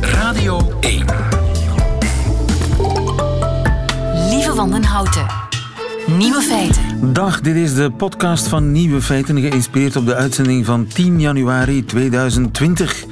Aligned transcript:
Radio 0.00 0.72
1. 0.80 1.04
Lieve 4.30 4.54
Wandenhouten. 4.54 5.26
Nieuwe 6.18 6.40
feiten. 6.40 7.12
Dag, 7.12 7.40
dit 7.40 7.56
is 7.56 7.74
de 7.74 7.90
podcast 7.90 8.46
van 8.46 8.72
Nieuwe 8.72 9.02
Feiten, 9.02 9.40
geïnspireerd 9.40 9.96
op 9.96 10.06
de 10.06 10.14
uitzending 10.14 10.66
van 10.66 10.86
10 10.86 11.20
januari 11.20 11.84
2020. 11.84 13.04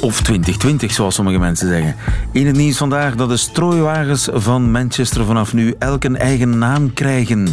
Of 0.00 0.22
2020, 0.22 0.92
zoals 0.92 1.14
sommige 1.14 1.38
mensen 1.38 1.68
zeggen. 1.68 1.96
In 2.32 2.46
het 2.46 2.56
nieuws 2.56 2.76
vandaag 2.76 3.14
dat 3.14 3.28
de 3.28 3.36
strooiwagens 3.36 4.28
van 4.32 4.70
Manchester 4.70 5.24
vanaf 5.24 5.52
nu 5.52 5.74
elk 5.78 6.04
een 6.04 6.16
eigen 6.16 6.58
naam 6.58 6.92
krijgen. 6.92 7.48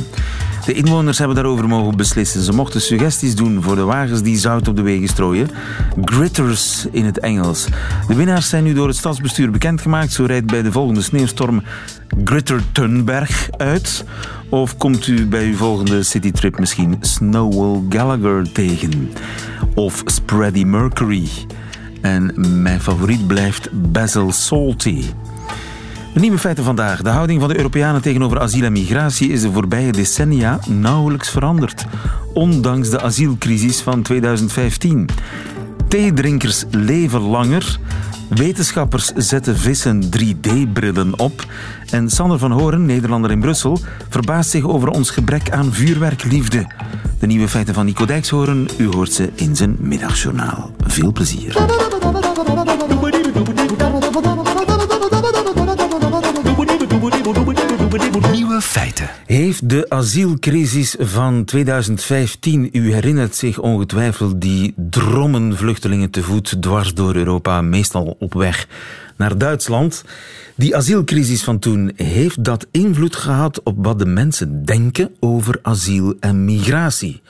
De 0.65 0.73
inwoners 0.73 1.17
hebben 1.17 1.35
daarover 1.35 1.67
mogen 1.67 1.97
beslissen. 1.97 2.41
Ze 2.41 2.51
mochten 2.51 2.81
suggesties 2.81 3.35
doen 3.35 3.61
voor 3.63 3.75
de 3.75 3.83
wagens 3.83 4.21
die 4.21 4.37
zout 4.37 4.67
op 4.67 4.75
de 4.75 4.81
wegen 4.81 5.07
strooien. 5.07 5.49
Gritters 6.03 6.85
in 6.91 7.05
het 7.05 7.19
Engels. 7.19 7.67
De 8.07 8.15
winnaars 8.15 8.49
zijn 8.49 8.63
nu 8.63 8.73
door 8.73 8.87
het 8.87 8.97
stadsbestuur 8.97 9.51
bekendgemaakt. 9.51 10.11
Zo 10.11 10.25
rijdt 10.25 10.45
bij 10.45 10.61
de 10.61 10.71
volgende 10.71 11.01
sneeuwstorm 11.01 11.63
Gritter 12.23 12.61
Thunberg 12.71 13.49
uit. 13.57 14.05
Of 14.49 14.77
komt 14.77 15.07
u 15.07 15.27
bij 15.27 15.45
uw 15.45 15.55
volgende 15.55 16.03
citytrip 16.03 16.59
misschien 16.59 16.97
Snowball 16.99 17.81
Gallagher 17.89 18.51
tegen? 18.51 19.11
Of 19.73 20.01
Spready 20.05 20.63
Mercury? 20.63 21.29
En 22.01 22.33
mijn 22.61 22.81
favoriet 22.81 23.27
blijft 23.27 23.91
Basil 23.91 24.31
Salty. 24.31 25.03
Nieuwe 26.15 26.37
feiten 26.37 26.63
vandaag. 26.63 27.01
De 27.01 27.09
houding 27.09 27.39
van 27.39 27.49
de 27.49 27.57
Europeanen 27.57 28.01
tegenover 28.01 28.39
asiel 28.39 28.63
en 28.63 28.71
migratie 28.71 29.31
is 29.31 29.41
de 29.41 29.51
voorbije 29.51 29.91
decennia 29.91 30.59
nauwelijks 30.67 31.29
veranderd. 31.29 31.85
Ondanks 32.33 32.89
de 32.89 33.01
asielcrisis 33.01 33.81
van 33.81 34.01
2015. 34.01 35.09
Theedrinkers 35.87 36.63
leven 36.69 37.21
langer. 37.21 37.79
Wetenschappers 38.29 39.11
zetten 39.15 39.57
vissen 39.57 40.03
3D-brillen 40.03 41.19
op. 41.19 41.45
En 41.89 42.09
Sander 42.09 42.39
van 42.39 42.51
Horen, 42.51 42.85
Nederlander 42.85 43.31
in 43.31 43.39
Brussel, 43.39 43.79
verbaast 44.09 44.49
zich 44.49 44.67
over 44.67 44.89
ons 44.89 45.09
gebrek 45.09 45.51
aan 45.51 45.73
vuurwerkliefde. 45.73 46.67
De 47.19 47.27
nieuwe 47.27 47.47
feiten 47.47 47.73
van 47.73 47.85
Nico 47.85 48.05
Dijkshoorn, 48.05 48.67
u 48.77 48.87
hoort 48.87 49.13
ze 49.13 49.29
in 49.35 49.55
zijn 49.55 49.75
middagjournaal. 49.79 50.71
Veel 50.87 51.11
plezier. 51.11 51.53
Nieuwe 58.31 58.61
feiten. 58.61 59.09
Heeft 59.25 59.69
de 59.69 59.89
asielcrisis 59.89 60.95
van 60.99 61.45
2015, 61.45 62.69
u 62.71 62.93
herinnert 62.93 63.35
zich 63.35 63.59
ongetwijfeld 63.59 64.41
die 64.41 64.73
drommen 64.75 65.57
vluchtelingen 65.57 66.09
te 66.09 66.23
voet 66.23 66.61
dwars 66.61 66.93
door 66.93 67.15
Europa, 67.15 67.61
meestal 67.61 68.15
op 68.19 68.33
weg 68.33 68.67
naar 69.17 69.37
Duitsland. 69.37 70.03
Die 70.55 70.75
asielcrisis 70.75 71.43
van 71.43 71.59
toen, 71.59 71.91
heeft 71.95 72.43
dat 72.43 72.67
invloed 72.71 73.15
gehad 73.15 73.63
op 73.63 73.75
wat 73.77 73.99
de 73.99 74.05
mensen 74.05 74.65
denken 74.65 75.15
over 75.19 75.59
asiel 75.61 76.15
en 76.19 76.45
migratie? 76.45 77.21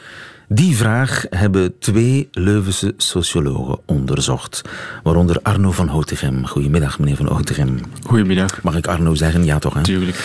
Die 0.47 0.75
vraag 0.75 1.25
hebben 1.29 1.79
twee 1.79 2.27
Leuvense 2.31 2.93
sociologen 2.97 3.79
onderzocht. 3.85 4.61
Waaronder 5.03 5.39
Arno 5.41 5.71
van 5.71 5.87
Houtegem. 5.87 6.45
Goedemiddag, 6.45 6.99
meneer 6.99 7.15
van 7.15 7.27
Houtegem. 7.27 7.79
Goedemiddag. 8.03 8.63
Mag 8.63 8.75
ik 8.75 8.87
Arno 8.87 9.15
zeggen? 9.15 9.45
Ja, 9.45 9.59
toch? 9.59 9.73
Hè? 9.73 9.81
Tuurlijk. 9.81 10.17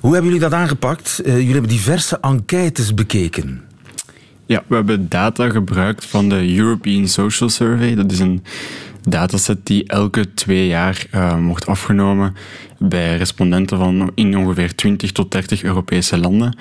Hoe 0.00 0.12
hebben 0.12 0.32
jullie 0.32 0.48
dat 0.48 0.58
aangepakt? 0.58 1.20
Uh, 1.24 1.32
jullie 1.32 1.52
hebben 1.52 1.70
diverse 1.70 2.18
enquêtes 2.20 2.94
bekeken. 2.94 3.62
Ja, 4.46 4.62
we 4.66 4.74
hebben 4.74 5.08
data 5.08 5.50
gebruikt 5.50 6.04
van 6.04 6.28
de 6.28 6.56
European 6.56 7.08
Social 7.08 7.48
Survey. 7.48 7.94
Dat 7.94 8.12
is 8.12 8.18
een 8.18 8.44
dataset 9.06 9.66
die 9.66 9.88
elke 9.88 10.34
twee 10.34 10.66
jaar 10.66 11.06
uh, 11.14 11.46
wordt 11.46 11.66
afgenomen 11.66 12.36
bij 12.78 13.16
respondenten 13.16 13.78
van 13.78 14.10
in 14.14 14.36
ongeveer 14.36 14.74
20 14.74 15.12
tot 15.12 15.30
30 15.30 15.62
Europese 15.62 16.18
landen. 16.18 16.56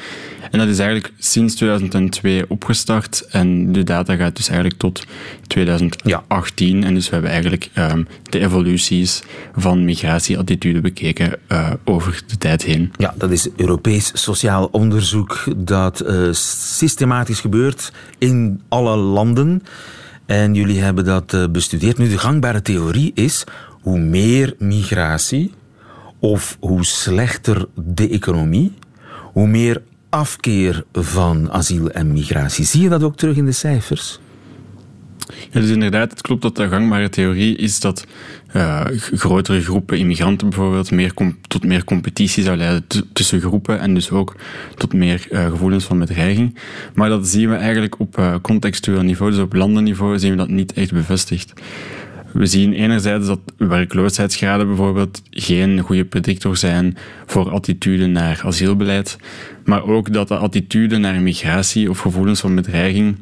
En 0.52 0.60
dat 0.60 0.68
is 0.68 0.80
eigenlijk 0.80 1.14
sinds 1.18 1.56
2002 1.56 2.46
opgestart 2.48 3.28
en 3.30 3.72
de 3.72 3.84
data 3.84 4.16
gaat 4.16 4.36
dus 4.36 4.48
eigenlijk 4.48 4.80
tot 4.80 5.06
2018. 5.48 6.84
En 6.84 6.94
dus 6.94 7.06
we 7.06 7.14
hebben 7.14 7.32
eigenlijk 7.32 7.70
um, 7.78 8.08
de 8.30 8.40
evoluties 8.40 9.24
van 9.56 9.86
migratieattitude 9.86 10.82
bekeken 10.82 11.36
uh, 11.52 11.72
over 11.84 12.24
de 12.28 12.38
tijd 12.38 12.64
heen. 12.64 12.92
Ja, 12.98 13.14
dat 13.18 13.32
is 13.32 13.50
Europees 13.56 14.12
sociaal 14.14 14.70
onderzoek 14.72 15.44
dat 15.56 16.04
uh, 16.08 16.28
systematisch 16.32 17.40
gebeurt 17.40 17.92
in 18.18 18.62
alle 18.70 18.96
landen. 18.96 19.64
En 20.26 20.54
jullie 20.54 20.82
hebben 20.82 21.06
dat 21.06 21.34
uh, 21.34 21.48
bestudeerd. 21.48 21.98
Nu, 21.98 22.10
de 22.10 22.18
gangbare 22.18 22.62
theorie 22.62 23.12
is 23.14 23.44
hoe 23.82 24.00
meer 24.00 24.56
migratie 24.60 25.54
of 26.20 26.58
hoe 26.60 26.86
slechter 26.86 27.66
de 27.76 28.10
economie, 28.10 28.74
hoe 29.34 29.48
meer 29.48 29.82
afkeer 30.10 30.84
van 30.94 31.52
asiel 31.52 31.92
en 31.92 32.14
migratie. 32.14 32.66
Zie 32.66 32.82
je 32.82 32.90
dat 32.90 33.04
ook 33.04 33.18
terug 33.18 33.38
in 33.38 33.46
de 33.46 33.52
cijfers? 33.52 34.20
Ja, 35.52 35.60
dus 35.60 35.70
inderdaad, 35.70 36.10
het 36.10 36.22
klopt 36.22 36.42
dat 36.42 36.56
de 36.56 36.68
gangbare 36.68 37.10
theorie 37.10 37.58
is 37.58 37.80
dat 37.80 38.06
uh, 38.56 38.82
grotere 39.14 39.62
groepen 39.62 39.98
immigranten 39.98 40.50
bijvoorbeeld 40.50 40.92
meer 40.92 41.14
tot 41.48 41.64
meer 41.64 41.84
competitie 41.84 42.44
zou 42.44 42.58
leiden 42.58 42.86
tussen 43.14 43.40
groepen 43.40 43.80
en 43.80 43.94
dus 43.94 44.12
ook 44.12 44.36
tot 44.76 44.94
meer 44.94 45.28
uh, 45.32 45.46
gevoelens 45.46 45.86
van 45.86 46.00
bedreiging. 46.00 46.58
Maar 46.94 47.10
dat 47.10 47.28
zien 47.28 47.50
we 47.50 47.56
eigenlijk 47.56 48.00
op 48.00 48.18
uh, 48.18 48.36
contextueel 48.42 49.02
niveau, 49.02 49.32
dus 49.32 49.40
op 49.40 49.54
landenniveau 49.54 50.20
zien 50.20 50.32
we 50.32 50.38
dat 50.38 50.50
niet 50.50 50.74
echt 50.74 50.94
bevestigd. 50.94 51.54
We 52.32 52.46
zien 52.46 52.74
enerzijds 52.74 53.28
dat 53.28 53.40
werkloosheidsgraden 53.58 54.68
bijvoorbeeld 54.68 55.22
geen 55.30 55.80
goede 55.80 56.06
predictor 56.06 56.58
zijn 56.58 56.98
voor 57.26 57.50
attitude 57.52 58.06
naar 58.06 58.42
asielbeleid, 58.46 59.18
maar 59.66 59.84
ook 59.84 60.14
dat 60.14 60.28
de 60.28 60.38
attitude 60.38 60.98
naar 60.98 61.22
migratie 61.22 61.90
of 61.90 62.00
gevoelens 62.00 62.40
van 62.40 62.56
bedreiging 62.56 63.16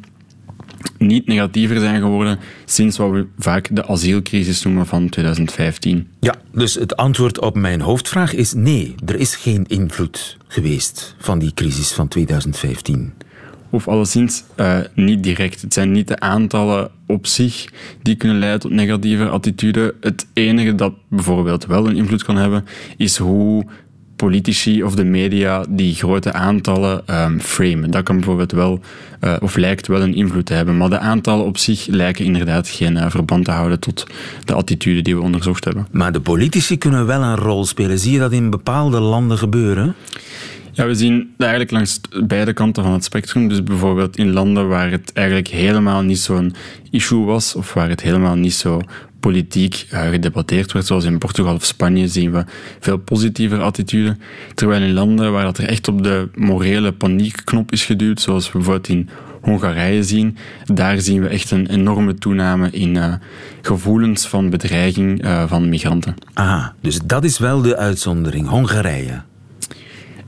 niet 0.98 1.28
negatiever 1.28 1.80
zijn 1.80 2.02
geworden 2.02 2.40
sinds 2.66 2.98
wat 2.98 3.12
we 3.12 3.28
vaak 3.38 3.70
de 3.72 3.88
asielcrisis 3.88 4.64
noemen 4.64 4.86
van 4.86 5.10
2015. 5.10 6.08
Ja, 6.20 6.36
dus 6.52 6.74
het 6.74 6.96
antwoord 6.96 7.40
op 7.40 7.56
mijn 7.56 7.82
hoofdvraag 7.82 8.34
is 8.34 8.54
nee, 8.54 8.96
er 9.06 9.16
is 9.16 9.36
geen 9.36 9.66
invloed 9.68 10.38
geweest 10.48 11.16
van 11.18 11.40
die 11.40 11.54
crisis 11.54 11.92
van 11.92 12.08
2015 12.08 13.14
of 13.74 13.88
alleszins 13.88 14.44
uh, 14.58 14.78
niet 14.94 15.24
direct. 15.24 15.62
Het 15.62 15.74
zijn 15.74 15.92
niet 15.92 16.08
de 16.08 16.20
aantallen 16.20 16.92
op 17.08 17.28
zich 17.28 17.66
die 18.02 18.16
kunnen 18.16 18.40
leiden 18.40 18.60
tot 18.60 18.72
negatieve 18.72 19.30
attitude. 19.30 19.96
Het 20.02 20.28
enige 20.34 20.76
dat 20.76 20.94
bijvoorbeeld 21.08 21.66
wel 21.66 21.88
een 21.88 21.96
invloed 21.96 22.24
kan 22.24 22.36
hebben, 22.36 22.66
is 22.98 23.18
hoe 23.18 23.66
politici 24.24 24.84
of 24.84 24.96
de 24.96 25.04
media 25.04 25.66
die 25.70 25.96
grote 25.96 26.34
aantallen 26.34 27.04
um, 27.10 27.40
framen. 27.42 27.92
Dat 27.92 28.04
kan 28.04 28.16
bijvoorbeeld 28.16 28.52
wel, 28.52 28.80
uh, 29.22 29.36
of 29.40 29.56
lijkt 29.56 29.88
wel 29.88 30.02
een 30.02 30.16
invloed 30.16 30.46
te 30.46 30.54
hebben. 30.54 30.78
Maar 30.78 30.90
de 30.90 31.00
aantallen 31.00 31.46
op 31.46 31.58
zich 31.58 31.88
lijken 31.88 32.26
inderdaad 32.26 32.68
geen 32.68 32.96
uh, 32.96 33.06
verband 33.10 33.46
te 33.46 33.52
houden 33.52 33.80
tot 33.80 34.08
de 34.46 34.54
attitude 34.54 35.02
die 35.02 35.16
we 35.16 35.22
onderzocht 35.22 35.66
hebben. 35.66 35.88
Maar 35.92 36.12
de 36.12 36.20
politici 36.20 36.78
kunnen 36.78 37.06
wel 37.06 37.22
een 37.22 37.36
rol 37.36 37.66
spelen. 37.66 38.00
Zie 38.00 38.12
je 38.12 38.20
dat 38.20 38.32
in 38.32 38.50
bepaalde 38.50 39.00
landen 39.00 39.38
gebeuren? 39.38 39.96
Ja, 40.72 40.86
we 40.86 40.96
zien 40.96 41.18
dat 41.18 41.48
eigenlijk 41.48 41.72
langs 41.72 42.02
beide 42.28 42.54
kanten 42.54 42.84
van 42.84 42.94
het 42.94 43.04
spectrum. 43.04 43.48
Dus 43.48 43.64
bijvoorbeeld 43.64 44.18
in 44.18 44.32
landen 44.32 44.68
waar 44.68 44.92
het 44.92 45.12
eigenlijk 45.14 45.48
helemaal 45.48 46.02
niet 46.02 46.20
zo'n 46.20 46.54
issue 46.92 47.26
was, 47.26 47.56
of 47.56 47.74
waar 47.74 47.90
het 47.90 48.02
helemaal 48.02 48.36
niet 48.36 48.54
zo 48.54 48.82
politiek 49.24 49.88
uh, 49.94 50.10
gedebatteerd 50.10 50.72
werd, 50.72 50.86
zoals 50.86 51.06
in 51.06 51.18
Portugal 51.18 51.56
of 51.56 51.66
Spanje, 51.66 52.08
zien 52.08 52.32
we 52.32 52.46
veel 52.80 52.98
positiever 52.98 53.62
attitude. 53.62 54.18
Terwijl 54.54 54.82
in 54.82 54.94
landen 54.94 55.32
waar 55.32 55.44
dat 55.44 55.58
er 55.58 55.68
echt 55.68 55.88
op 55.88 56.04
de 56.04 56.30
morele 56.36 56.92
paniekknop 56.92 57.72
is 57.72 57.86
geduwd, 57.86 58.22
zoals 58.22 58.46
we 58.46 58.52
bijvoorbeeld 58.52 58.88
in 58.88 59.10
Hongarije 59.42 60.04
zien, 60.04 60.38
daar 60.66 61.00
zien 61.00 61.22
we 61.22 61.28
echt 61.28 61.52
een 61.52 61.68
enorme 61.68 62.16
toename 62.16 62.70
in 62.70 62.96
uh, 62.96 63.14
gevoelens 63.62 64.28
van 64.28 64.50
bedreiging 64.50 65.26
uh, 65.26 65.44
van 65.48 65.70
migranten. 65.70 66.16
Ah, 66.34 66.68
dus 66.82 67.00
dat 67.06 67.24
is 67.24 67.40
wel 67.40 67.62
de 67.62 67.78
uitzondering, 67.78 68.48
Hongarije. 68.48 69.22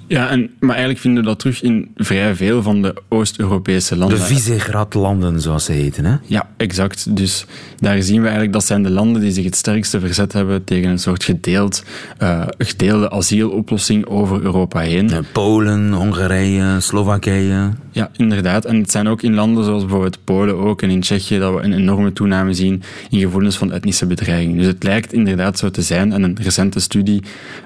Ja, 0.07 0.29
en, 0.29 0.49
maar 0.59 0.69
eigenlijk 0.69 0.99
vinden 0.99 1.23
we 1.23 1.29
dat 1.29 1.39
terug 1.39 1.61
in 1.61 1.91
vrij 1.95 2.35
veel 2.35 2.61
van 2.61 2.81
de 2.81 2.93
Oost-Europese 3.09 3.97
landen. 3.97 4.17
De 4.17 4.23
Visegrad-landen, 4.23 5.41
zoals 5.41 5.65
ze 5.65 5.71
heten, 5.71 6.05
hè? 6.05 6.15
Ja, 6.25 6.49
exact. 6.57 7.15
Dus 7.15 7.45
daar 7.79 8.01
zien 8.01 8.17
we 8.17 8.23
eigenlijk 8.23 8.53
dat 8.53 8.65
zijn 8.65 8.83
de 8.83 8.89
landen 8.89 9.21
die 9.21 9.31
zich 9.31 9.43
het 9.43 9.55
sterkste 9.55 9.99
verzet 9.99 10.33
hebben 10.33 10.63
tegen 10.63 10.89
een 10.89 10.99
soort 10.99 11.23
gedeeld, 11.23 11.83
uh, 12.21 12.43
gedeelde 12.57 13.09
asieloplossing 13.11 14.05
over 14.05 14.41
Europa 14.41 14.79
heen. 14.79 15.11
Polen, 15.31 15.91
Hongarije, 15.91 16.79
Slowakije. 16.79 17.71
Ja, 17.91 18.09
inderdaad. 18.17 18.65
En 18.65 18.75
het 18.75 18.91
zijn 18.91 19.07
ook 19.07 19.21
in 19.21 19.33
landen 19.33 19.63
zoals 19.63 19.81
bijvoorbeeld 19.81 20.23
Polen 20.23 20.57
ook 20.57 20.81
en 20.81 20.89
in 20.89 21.01
Tsjechië 21.01 21.39
dat 21.39 21.53
we 21.53 21.61
een 21.61 21.73
enorme 21.73 22.13
toename 22.13 22.53
zien 22.53 22.83
in 23.09 23.19
gevoelens 23.19 23.57
van 23.57 23.71
etnische 23.71 24.05
bedreiging. 24.05 24.57
Dus 24.57 24.65
het 24.65 24.83
lijkt 24.83 25.13
inderdaad 25.13 25.59
zo 25.59 25.69
te 25.69 25.81
zijn. 25.81 26.13
En 26.13 26.23
een 26.23 26.37
recente 26.41 26.79
studie, 26.79 27.23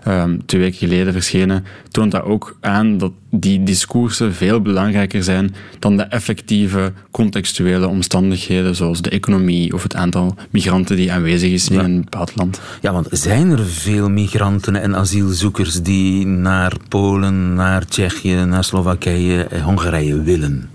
um, 0.07 0.45
twee 0.45 0.61
weken 0.61 0.77
geleden 0.77 1.13
verschenen, 1.13 1.65
toont 1.91 2.11
dat 2.11 2.23
ook 2.29 2.57
aan 2.61 2.97
dat 2.97 3.11
die 3.31 3.63
discoursen 3.63 4.33
veel 4.33 4.61
belangrijker 4.61 5.23
zijn 5.23 5.55
dan 5.79 5.97
de 5.97 6.03
effectieve 6.03 6.93
contextuele 7.11 7.87
omstandigheden, 7.87 8.75
zoals 8.75 9.01
de 9.01 9.09
economie 9.09 9.73
of 9.73 9.83
het 9.83 9.95
aantal 9.95 10.35
migranten 10.49 10.95
die 10.95 11.11
aanwezig 11.11 11.51
is 11.51 11.69
in 11.69 11.79
een 11.79 12.01
bepaald 12.01 12.35
land. 12.35 12.61
Ja, 12.81 12.91
want 12.91 13.07
zijn 13.11 13.51
er 13.51 13.65
veel 13.65 14.09
migranten 14.09 14.75
en 14.75 14.95
asielzoekers 14.95 15.81
die 15.81 16.25
naar 16.25 16.73
Polen, 16.87 17.53
naar 17.53 17.85
Tsjechië, 17.85 18.45
naar 18.45 18.63
Slowakije 18.63 19.43
en 19.43 19.61
Hongarije 19.61 20.21
willen? 20.21 20.69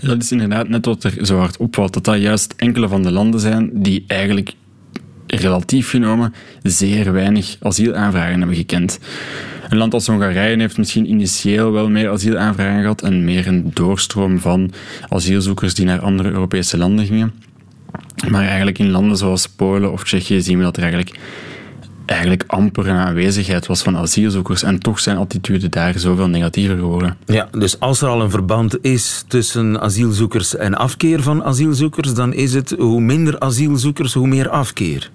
Dat 0.00 0.22
is 0.22 0.32
inderdaad 0.32 0.68
net 0.68 0.86
wat 0.86 1.04
er 1.04 1.26
zo 1.26 1.38
hard 1.38 1.56
opvalt, 1.56 1.92
dat 1.92 2.04
dat 2.04 2.20
juist 2.20 2.54
enkele 2.56 2.88
van 2.88 3.02
de 3.02 3.10
landen 3.10 3.40
zijn 3.40 3.70
die 3.72 4.04
eigenlijk 4.06 4.52
relatief 5.26 5.90
genomen 5.90 6.34
zeer 6.62 7.12
weinig 7.12 7.56
asielaanvragen 7.60 8.38
hebben 8.38 8.56
gekend. 8.56 8.98
Een 9.72 9.78
land 9.78 9.94
als 9.94 10.06
Hongarije 10.06 10.56
heeft 10.56 10.78
misschien 10.78 11.10
initieel 11.10 11.72
wel 11.72 11.88
meer 11.88 12.10
asielaanvragen 12.10 12.80
gehad 12.80 13.02
en 13.02 13.24
meer 13.24 13.46
een 13.46 13.70
doorstroom 13.74 14.38
van 14.38 14.72
asielzoekers 15.08 15.74
die 15.74 15.86
naar 15.86 16.00
andere 16.00 16.30
Europese 16.30 16.76
landen 16.76 17.06
gingen. 17.06 17.32
Maar 18.28 18.46
eigenlijk 18.46 18.78
in 18.78 18.90
landen 18.90 19.16
zoals 19.16 19.46
Polen 19.46 19.92
of 19.92 20.04
Tsjechië 20.04 20.40
zien 20.40 20.58
we 20.58 20.64
dat 20.64 20.76
er 20.76 20.82
eigenlijk, 20.82 21.18
eigenlijk 22.06 22.44
amper 22.46 22.88
een 22.88 22.96
aanwezigheid 22.96 23.66
was 23.66 23.82
van 23.82 23.96
asielzoekers. 23.96 24.62
En 24.62 24.78
toch 24.78 25.00
zijn 25.00 25.16
attitudes 25.16 25.70
daar 25.70 25.98
zoveel 25.98 26.28
negatiever 26.28 26.76
geworden. 26.76 27.16
Ja, 27.26 27.48
dus 27.58 27.80
als 27.80 28.02
er 28.02 28.08
al 28.08 28.22
een 28.22 28.30
verband 28.30 28.84
is 28.84 29.24
tussen 29.28 29.80
asielzoekers 29.80 30.56
en 30.56 30.74
afkeer 30.74 31.22
van 31.22 31.44
asielzoekers, 31.44 32.14
dan 32.14 32.32
is 32.32 32.54
het 32.54 32.74
hoe 32.78 33.00
minder 33.00 33.38
asielzoekers, 33.38 34.12
hoe 34.12 34.28
meer 34.28 34.48
afkeer. 34.48 35.10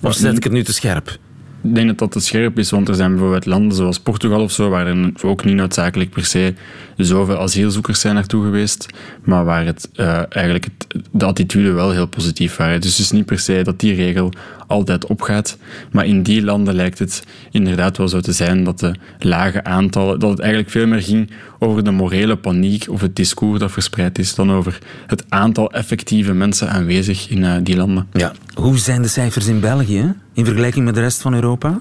Of 0.00 0.14
zet 0.14 0.36
ik 0.36 0.44
het 0.44 0.52
nu 0.52 0.62
te 0.62 0.72
scherp? 0.72 1.18
Ik 1.62 1.74
denk 1.74 1.86
dat 1.86 1.98
dat 1.98 2.12
te 2.12 2.20
scherp 2.20 2.58
is, 2.58 2.70
want 2.70 2.88
er 2.88 2.94
zijn 2.94 3.10
bijvoorbeeld 3.10 3.46
landen 3.46 3.76
zoals 3.76 4.00
Portugal 4.00 4.42
of 4.42 4.52
zo, 4.52 4.68
waar 4.68 4.86
er 4.86 5.12
ook 5.22 5.44
niet 5.44 5.54
noodzakelijk 5.54 6.10
per 6.10 6.24
se 6.24 6.54
zoveel 6.96 7.38
asielzoekers 7.38 8.00
zijn 8.00 8.14
naartoe 8.14 8.44
geweest, 8.44 8.86
maar 9.24 9.44
waar 9.44 9.64
het, 9.64 9.88
uh, 9.96 10.22
eigenlijk 10.28 10.66
de 11.10 11.24
attitude 11.24 11.72
wel 11.72 11.90
heel 11.90 12.06
positief 12.06 12.56
waren. 12.56 12.80
Dus 12.80 12.90
het 12.90 13.00
is 13.00 13.10
niet 13.10 13.24
per 13.26 13.38
se 13.38 13.62
dat 13.62 13.80
die 13.80 13.94
regel 13.94 14.32
altijd 14.66 15.06
opgaat, 15.06 15.58
maar 15.92 16.06
in 16.06 16.22
die 16.22 16.42
landen 16.42 16.74
lijkt 16.74 16.98
het 16.98 17.24
inderdaad 17.50 17.96
wel 17.96 18.08
zo 18.08 18.20
te 18.20 18.32
zijn 18.32 18.64
dat 18.64 18.78
de 18.78 18.94
lage 19.18 19.64
aantallen, 19.64 20.18
dat 20.18 20.30
het 20.30 20.40
eigenlijk 20.40 20.70
veel 20.70 20.86
meer 20.86 21.02
ging 21.02 21.30
over 21.58 21.84
de 21.84 21.90
morele 21.90 22.36
paniek 22.36 22.86
of 22.90 23.00
het 23.00 23.16
discours 23.16 23.60
dat 23.60 23.72
verspreid 23.72 24.18
is, 24.18 24.34
dan 24.34 24.52
over 24.52 24.78
het 25.06 25.24
aantal 25.28 25.72
effectieve 25.72 26.32
mensen 26.32 26.70
aanwezig 26.70 27.28
in 27.28 27.38
uh, 27.38 27.54
die 27.62 27.76
landen. 27.76 28.06
Ja. 28.12 28.32
Hoe 28.54 28.78
zijn 28.78 29.02
de 29.02 29.08
cijfers 29.08 29.46
in 29.46 29.60
België 29.60 30.14
in 30.38 30.44
vergelijking 30.44 30.84
met 30.84 30.94
de 30.94 31.00
rest 31.00 31.20
van 31.20 31.34
Europa? 31.34 31.80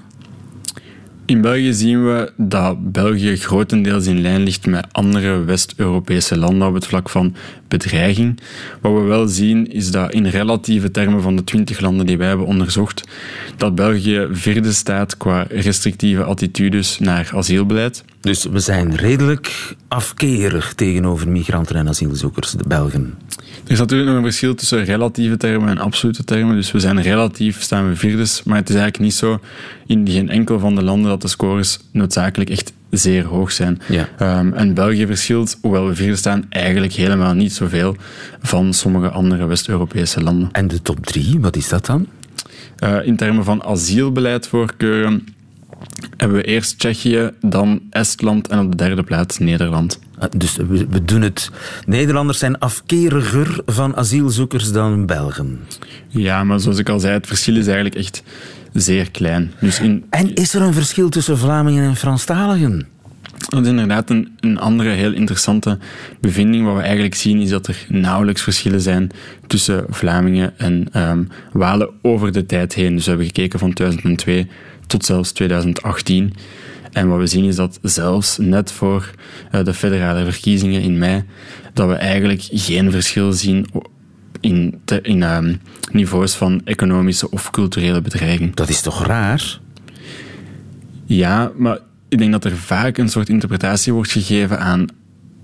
In 1.25 1.41
België 1.41 1.73
zien 1.73 2.05
we 2.05 2.31
dat 2.37 2.91
België 2.91 3.35
grotendeels 3.35 4.05
in 4.05 4.21
lijn 4.21 4.43
ligt 4.43 4.65
met 4.65 4.87
andere 4.91 5.43
West-Europese 5.43 6.37
landen 6.37 6.67
op 6.67 6.73
het 6.73 6.85
vlak 6.85 7.09
van 7.09 7.35
bedreiging. 7.67 8.39
Wat 8.81 8.93
we 8.93 8.99
wel 8.99 9.27
zien 9.27 9.71
is 9.71 9.91
dat 9.91 10.13
in 10.13 10.27
relatieve 10.27 10.91
termen 10.91 11.21
van 11.21 11.35
de 11.35 11.43
20 11.43 11.79
landen 11.79 12.05
die 12.05 12.17
wij 12.17 12.27
hebben 12.27 12.45
onderzocht, 12.45 13.03
dat 13.57 13.75
België 13.75 14.27
vierde 14.31 14.71
staat 14.71 15.17
qua 15.17 15.45
restrictieve 15.49 16.23
attitudes 16.23 16.99
naar 16.99 17.31
asielbeleid. 17.33 18.03
Dus 18.21 18.43
we 18.43 18.59
zijn 18.59 18.95
redelijk 18.95 19.75
afkerig 19.87 20.73
tegenover 20.73 21.29
migranten 21.29 21.75
en 21.75 21.87
asielzoekers, 21.87 22.51
de 22.51 22.63
Belgen. 22.67 23.13
Er 23.63 23.71
is 23.71 23.79
natuurlijk 23.79 24.09
nog 24.09 24.17
een 24.17 24.23
verschil 24.23 24.55
tussen 24.55 24.83
relatieve 24.83 25.37
termen 25.37 25.69
en 25.69 25.77
absolute 25.77 26.23
termen. 26.23 26.55
Dus 26.55 26.71
we 26.71 26.79
zijn 26.79 27.01
relatief, 27.01 27.61
staan 27.61 27.89
we 27.89 27.95
vierdes. 27.95 28.43
Maar 28.43 28.57
het 28.57 28.69
is 28.69 28.75
eigenlijk 28.75 29.03
niet 29.03 29.13
zo 29.13 29.39
in 29.85 30.09
geen 30.09 30.29
enkel 30.29 30.59
van 30.59 30.75
de 30.75 30.83
landen 30.83 31.09
dat 31.09 31.21
de 31.21 31.27
scores 31.27 31.79
noodzakelijk 31.91 32.49
echt 32.49 32.73
zeer 32.89 33.25
hoog 33.25 33.51
zijn. 33.51 33.81
Ja. 33.87 34.39
Um, 34.39 34.53
en 34.53 34.73
België 34.73 35.05
verschilt, 35.05 35.57
hoewel 35.61 35.87
we 35.87 35.95
vierde 35.95 36.15
staan, 36.15 36.45
eigenlijk 36.49 36.93
helemaal 36.93 37.33
niet 37.33 37.53
zoveel 37.53 37.95
van 38.41 38.73
sommige 38.73 39.09
andere 39.09 39.45
West-Europese 39.45 40.23
landen. 40.23 40.49
En 40.51 40.67
de 40.67 40.81
top 40.81 41.05
drie, 41.05 41.39
wat 41.39 41.55
is 41.55 41.69
dat 41.69 41.85
dan? 41.85 42.07
Uh, 42.83 43.05
in 43.05 43.15
termen 43.15 43.43
van 43.43 43.63
asielbeleidvoorkeuren 43.63 45.27
hebben 46.17 46.37
we 46.37 46.43
eerst 46.43 46.79
Tsjechië, 46.79 47.31
dan 47.41 47.81
Estland 47.89 48.47
en 48.47 48.59
op 48.59 48.71
de 48.71 48.77
derde 48.77 49.03
plaats 49.03 49.37
Nederland. 49.37 49.99
Dus 50.37 50.55
we, 50.55 50.87
we, 50.89 51.05
doen 51.05 51.21
het. 51.21 51.51
Nederlanders 51.85 52.39
zijn 52.39 52.59
afkeriger 52.59 53.61
van 53.65 53.95
asielzoekers 53.95 54.71
dan 54.71 55.05
Belgen. 55.05 55.59
Ja, 56.07 56.43
maar 56.43 56.59
zoals 56.59 56.77
ik 56.77 56.89
al 56.89 56.99
zei, 56.99 57.13
het 57.13 57.27
verschil 57.27 57.55
is 57.55 57.65
eigenlijk 57.65 57.95
echt 57.95 58.23
zeer 58.73 59.11
klein. 59.11 59.51
Dus 59.59 59.79
in... 59.79 60.05
En 60.09 60.33
is 60.33 60.53
er 60.53 60.61
een 60.61 60.73
verschil 60.73 61.09
tussen 61.09 61.37
Vlamingen 61.37 61.83
en 61.83 61.95
Franstaligen? 61.95 62.87
Dat 63.49 63.61
is 63.61 63.67
inderdaad 63.67 64.09
een, 64.09 64.37
een 64.39 64.59
andere 64.59 64.89
heel 64.89 65.13
interessante 65.13 65.77
bevinding. 66.19 66.65
Wat 66.65 66.75
we 66.75 66.81
eigenlijk 66.81 67.15
zien 67.15 67.41
is 67.41 67.49
dat 67.49 67.67
er 67.67 67.85
nauwelijks 67.89 68.41
verschillen 68.41 68.81
zijn 68.81 69.11
tussen 69.47 69.85
Vlamingen 69.89 70.53
en 70.57 71.01
um, 71.09 71.29
Walen 71.51 71.89
over 72.01 72.31
de 72.31 72.45
tijd 72.45 72.73
heen. 72.73 72.95
Dus 72.95 73.03
we 73.03 73.09
hebben 73.09 73.27
gekeken 73.27 73.59
van 73.59 73.73
2002 73.73 74.47
tot 74.87 75.05
zelfs 75.05 75.31
2018. 75.31 76.33
En 76.91 77.07
wat 77.07 77.19
we 77.19 77.27
zien 77.27 77.45
is 77.45 77.55
dat 77.55 77.79
zelfs 77.81 78.37
net 78.37 78.71
voor 78.71 79.11
uh, 79.51 79.63
de 79.63 79.73
federale 79.73 80.31
verkiezingen 80.31 80.81
in 80.81 80.97
mei, 80.97 81.23
dat 81.73 81.87
we 81.87 81.93
eigenlijk 81.93 82.47
geen 82.51 82.91
verschil 82.91 83.31
zien 83.31 83.67
in, 84.39 84.79
te, 84.85 85.01
in 85.01 85.23
um, 85.23 85.61
niveaus 85.91 86.35
van 86.35 86.61
economische 86.65 87.29
of 87.29 87.51
culturele 87.51 88.01
bedreiging. 88.01 88.55
Dat 88.55 88.69
is 88.69 88.81
toch 88.81 89.05
raar? 89.05 89.59
Ja, 91.05 91.51
maar 91.55 91.79
ik 92.09 92.17
denk 92.17 92.31
dat 92.31 92.45
er 92.45 92.57
vaak 92.57 92.97
een 92.97 93.09
soort 93.09 93.29
interpretatie 93.29 93.93
wordt 93.93 94.11
gegeven 94.11 94.59
aan 94.59 94.87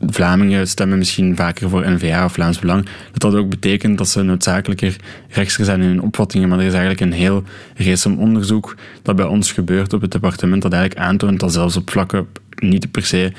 Vlamingen 0.10 0.68
stemmen 0.68 0.98
misschien 0.98 1.36
vaker 1.36 1.70
voor 1.70 1.92
N-VA 1.92 2.26
of 2.26 2.34
Vlaams 2.34 2.60
Belang, 2.60 2.86
dat 3.12 3.22
dat 3.22 3.36
ook 3.36 3.50
betekent 3.50 3.98
dat 3.98 4.10
ze 4.10 4.22
noodzakelijker 4.22 4.96
rechtser 5.30 5.66
zijn 5.66 5.82
in 5.82 5.88
hun 5.88 6.02
opvattingen. 6.02 6.50
Maar 6.50 6.60
er 6.60 6.66
is 6.66 6.74
eigenlijk 6.74 7.02
een 7.02 7.12
heel 7.12 7.44
recent 7.76 8.18
onderzoek 8.18 8.76
dat 9.02 9.16
bij 9.16 9.26
ons 9.26 9.52
gebeurt 9.52 9.94
op 9.94 10.02
het 10.02 10.12
departement 10.12 10.62
dat 10.62 10.74
eigenlijk 10.74 11.06
aantoont 11.06 11.40
dat 11.40 11.54
zelfs 11.54 11.78
op 11.78 11.90
vlakken 11.90 12.28
niet 12.70 12.92
per 12.92 13.06
se 13.06 13.32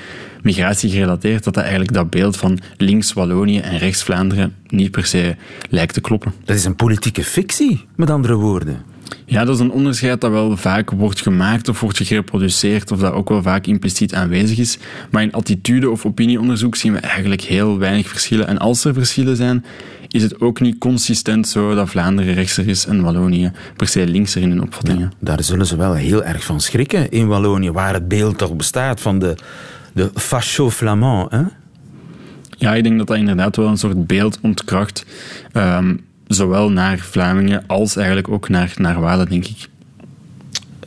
migratie 0.42 0.90
gerelateerd, 0.90 1.44
dat 1.44 1.54
dat 1.54 1.62
eigenlijk 1.62 1.92
dat 1.92 2.10
beeld 2.10 2.36
van 2.36 2.58
links 2.76 3.12
Wallonië 3.12 3.58
en 3.58 3.78
rechts 3.78 4.02
Vlaanderen 4.02 4.54
niet 4.66 4.90
per 4.90 5.06
se 5.06 5.36
lijkt 5.70 5.94
te 5.94 6.00
kloppen. 6.00 6.32
Dat 6.44 6.56
is 6.56 6.64
een 6.64 6.76
politieke 6.76 7.24
fictie, 7.24 7.84
met 7.96 8.10
andere 8.10 8.34
woorden. 8.34 8.82
Ja, 9.26 9.44
dat 9.44 9.54
is 9.54 9.60
een 9.60 9.70
onderscheid 9.70 10.20
dat 10.20 10.30
wel 10.30 10.56
vaak 10.56 10.90
wordt 10.90 11.20
gemaakt 11.20 11.68
of 11.68 11.80
wordt 11.80 11.98
gereproduceerd, 12.02 12.92
of 12.92 12.98
dat 12.98 13.12
ook 13.12 13.28
wel 13.28 13.42
vaak 13.42 13.66
impliciet 13.66 14.14
aanwezig 14.14 14.58
is. 14.58 14.78
Maar 15.10 15.22
in 15.22 15.32
attitude- 15.32 15.90
of 15.90 16.06
opinieonderzoek 16.06 16.76
zien 16.76 16.92
we 16.92 16.98
eigenlijk 16.98 17.40
heel 17.40 17.78
weinig 17.78 18.08
verschillen. 18.08 18.46
En 18.46 18.58
als 18.58 18.84
er 18.84 18.94
verschillen 18.94 19.36
zijn, 19.36 19.64
is 20.14 20.22
het 20.22 20.40
ook 20.40 20.60
niet 20.60 20.78
consistent 20.78 21.48
zo 21.48 21.74
dat 21.74 21.90
Vlaanderen 21.90 22.34
rechtser 22.34 22.68
is 22.68 22.86
en 22.86 23.02
Wallonië 23.02 23.52
per 23.76 23.88
se 23.88 24.06
linkser 24.06 24.42
in 24.42 24.48
hun 24.48 24.62
opvattingen. 24.62 25.00
Ja, 25.00 25.16
daar 25.18 25.42
zullen 25.42 25.66
ze 25.66 25.76
wel 25.76 25.94
heel 25.94 26.24
erg 26.24 26.44
van 26.44 26.60
schrikken 26.60 27.10
in 27.10 27.26
Wallonië, 27.26 27.70
waar 27.70 27.94
het 27.94 28.08
beeld 28.08 28.38
toch 28.38 28.56
bestaat 28.56 29.00
van 29.00 29.18
de, 29.18 29.34
de 29.92 30.10
facho-flamand. 30.14 31.30
Hè? 31.30 31.42
Ja, 32.58 32.74
ik 32.74 32.82
denk 32.82 32.98
dat 32.98 33.06
dat 33.06 33.16
inderdaad 33.16 33.56
wel 33.56 33.68
een 33.68 33.78
soort 33.78 34.06
beeld 34.06 34.38
ontkracht. 34.42 35.06
Um, 35.52 36.04
zowel 36.26 36.70
naar 36.70 36.98
Vlamingen 36.98 37.64
als 37.66 37.96
eigenlijk 37.96 38.28
ook 38.28 38.48
naar, 38.48 38.72
naar 38.76 39.00
Walen, 39.00 39.28
denk 39.28 39.46
ik. 39.46 39.68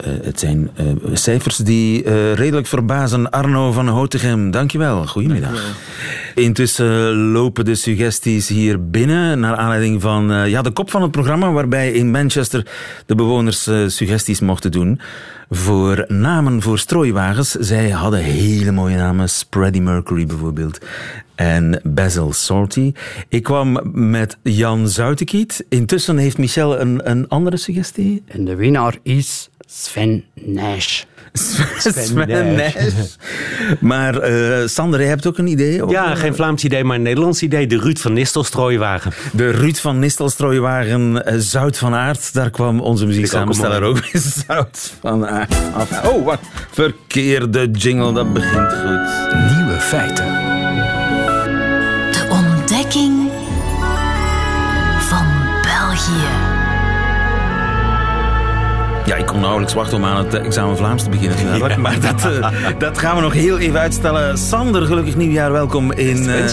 Uh, 0.06 0.14
het 0.24 0.40
zijn 0.40 0.70
uh, 0.80 0.86
cijfers 1.14 1.58
die 1.58 2.04
uh, 2.04 2.34
redelijk 2.34 2.68
verbazen. 2.68 3.30
Arno 3.30 3.72
van 3.72 3.88
Houtegem, 3.88 4.52
dankjewel. 4.52 5.08
Goedemiddag. 5.08 5.52
Dankjewel. 5.52 5.76
Intussen 6.36 7.16
lopen 7.32 7.66
de 7.66 7.76
suggesties 7.76 8.48
hier 8.48 8.90
binnen 8.90 9.40
naar 9.40 9.56
aanleiding 9.56 10.02
van 10.02 10.50
ja, 10.50 10.62
de 10.62 10.72
kop 10.72 10.92
van 10.92 11.02
het 11.02 11.12
programma 11.12 11.52
waarbij 11.52 11.92
in 11.92 12.12
Manchester 12.12 12.66
de 13.06 13.16
bewoners 13.16 13.70
suggesties 13.88 14.40
mochten 14.40 14.72
doen 14.72 15.00
voor 15.50 16.06
namen 16.08 16.62
voor 16.62 16.80
strooiwagens. 16.80 17.52
Zij 17.52 17.90
hadden 17.90 18.20
hele 18.20 18.72
mooie 18.72 18.96
namen. 18.96 19.30
Spready 19.30 19.80
Mercury 19.80 20.26
bijvoorbeeld. 20.26 20.80
En 21.36 21.82
Basil 21.84 22.34
Salty. 22.34 22.94
Ik 23.30 23.44
kwam 23.44 23.80
met 23.94 24.38
Jan 24.42 24.88
Zoutekiet. 24.90 25.66
Intussen 25.70 26.18
heeft 26.18 26.38
Michel 26.38 26.80
een, 26.80 27.10
een 27.10 27.28
andere 27.28 27.58
suggestie. 27.58 28.24
En 28.28 28.46
de 28.46 28.56
winnaar 28.56 28.98
is 29.04 29.50
Sven 29.70 30.24
Nash. 30.34 31.04
Sven, 31.34 31.94
Sven 31.94 32.56
Nash. 32.56 32.76
Maar 33.80 34.30
uh, 34.32 34.68
Sander, 34.68 35.00
jij 35.00 35.10
hebt 35.10 35.28
ook 35.28 35.38
een 35.38 35.48
idee? 35.48 35.88
Ja, 35.88 36.16
geen 36.16 36.36
Vlaams 36.36 36.64
idee, 36.64 36.84
maar 36.84 36.96
een 36.96 37.02
Nederlands 37.02 37.42
idee. 37.42 37.68
De 37.68 37.78
Ruud 37.78 37.98
van 37.98 38.14
Nistel 38.14 38.44
strooiwagen. 38.44 39.12
De 39.32 39.50
Ruud 39.50 39.76
van 39.76 40.00
Nistel 40.00 40.30
strooiwagen, 40.30 41.12
uh, 41.12 41.34
Zout 41.38 41.78
van 41.78 41.94
Aert. 41.94 42.34
Daar 42.34 42.50
kwam 42.50 42.80
onze 42.80 43.06
muzieksamensteller 43.06 43.84
ook 43.84 44.02
mee. 44.02 44.24
Zout 44.48 44.94
van 45.00 45.28
Aert 45.28 45.56
af. 45.74 46.06
Oh, 46.06 46.26
wat 46.26 46.40
verkeerde 46.72 47.72
jingle, 47.72 48.14
dat 48.14 48.34
begint 48.34 48.74
goed. 48.74 49.34
Nieuwe 49.56 49.78
feiten. 49.80 50.47
Ja, 59.08 59.16
ik 59.16 59.26
kon 59.26 59.40
nauwelijks 59.40 59.74
wachten 59.74 59.98
om 59.98 60.06
aan 60.06 60.26
het 60.26 60.34
eh, 60.34 60.46
examen 60.46 60.78
Vlaams 60.78 61.04
te 61.04 61.10
beginnen. 61.10 61.58
Ja. 61.58 61.78
Maar 61.78 62.00
dat, 62.00 62.26
uh, 62.26 62.50
dat 62.80 62.98
gaan 62.98 63.16
we 63.16 63.22
nog 63.22 63.34
heel 63.34 63.58
even 63.58 63.80
uitstellen. 63.80 64.38
Sander, 64.38 64.86
gelukkig 64.86 65.16
nieuwjaar. 65.16 65.52
Welkom 65.52 65.92
in, 65.92 66.24
uh, 66.24 66.46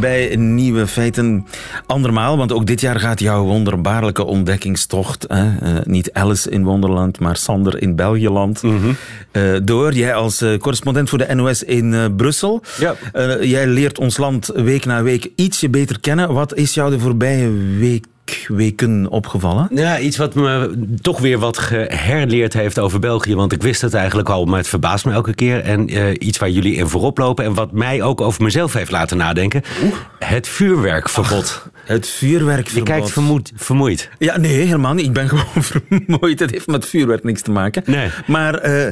bij 0.00 0.36
Nieuwe 0.36 0.86
Feiten. 0.86 1.46
Andermaal, 1.86 2.36
want 2.36 2.52
ook 2.52 2.66
dit 2.66 2.80
jaar 2.80 3.00
gaat 3.00 3.20
jouw 3.20 3.44
wonderbaarlijke 3.44 4.24
ontdekkingstocht... 4.24 5.26
Uh, 5.30 5.46
niet 5.84 6.12
Alice 6.12 6.50
in 6.50 6.64
Wonderland, 6.64 7.20
maar 7.20 7.36
Sander 7.36 7.82
in 7.82 7.96
Belgieland... 7.96 8.62
Mm 8.62 8.80
-hmm. 8.80 9.64
door. 9.64 9.92
Jij 9.92 10.14
als 10.14 10.44
correspondent 10.58 11.08
voor 11.08 11.18
de 11.18 11.34
NOS 11.34 11.62
in 11.62 12.14
Brussel. 12.16 12.62
Ja. 12.78 12.94
jij 13.40 13.66
leert 13.66 13.98
ons 13.98 14.16
land 14.16 14.50
week 14.54 14.84
na 14.84 15.02
week 15.02 15.28
ietsje 15.36 15.68
beter 15.68 16.00
kennen. 16.00 16.32
Wat 16.32 16.54
is 16.54 16.74
jou 16.74 16.90
de 16.90 16.98
voorbije 16.98 17.50
week 17.78 18.04
weken 18.48 19.08
opgevallen? 19.10 19.68
Ja, 19.70 19.98
iets 19.98 20.16
wat 20.16 20.34
me 20.34 20.78
toch 21.00 21.20
weer 21.20 21.38
wat 21.38 21.58
geherleerd 21.58 22.52
heeft 22.52 22.78
over 22.78 22.98
België. 22.98 23.34
Want 23.34 23.52
ik 23.52 23.62
wist 23.62 23.80
het 23.80 23.94
eigenlijk 23.94 24.28
al, 24.28 24.44
maar 24.44 24.58
het 24.58 24.68
verbaast 24.68 25.04
me 25.04 25.12
elke 25.12 25.34
keer. 25.34 25.60
En 25.60 25.92
uh, 25.92 26.10
iets 26.18 26.38
waar 26.38 26.50
jullie 26.50 26.74
in 26.74 26.88
voorop 26.88 27.18
lopen. 27.18 27.44
En 27.44 27.54
wat 27.54 27.72
mij 27.72 28.02
ook 28.02 28.20
over 28.20 28.42
mezelf 28.42 28.72
heeft 28.72 28.90
laten 28.90 29.16
nadenken. 29.16 29.62
Oeh. 29.82 29.94
Het 30.18 30.48
vuurwerkverbod. 30.48 31.62
Ach, 31.64 31.70
het 31.84 32.08
vuurwerkverbod. 32.08 32.88
Je 32.88 32.94
kijkt 32.94 33.10
vermoed, 33.10 33.52
vermoeid. 33.56 34.10
Ja, 34.18 34.38
nee, 34.38 34.52
helemaal 34.52 34.94
niet. 34.94 35.06
Ik 35.06 35.12
ben 35.12 35.28
gewoon 35.34 35.62
vermoeid. 35.62 36.40
Het 36.40 36.50
heeft 36.50 36.66
met 36.66 36.86
vuurwerk 36.86 37.24
niks 37.24 37.42
te 37.42 37.50
maken. 37.50 37.82
Nee. 37.86 38.08
Maar 38.26 38.68
uh, 38.68 38.90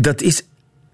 dat 0.00 0.22
is 0.22 0.42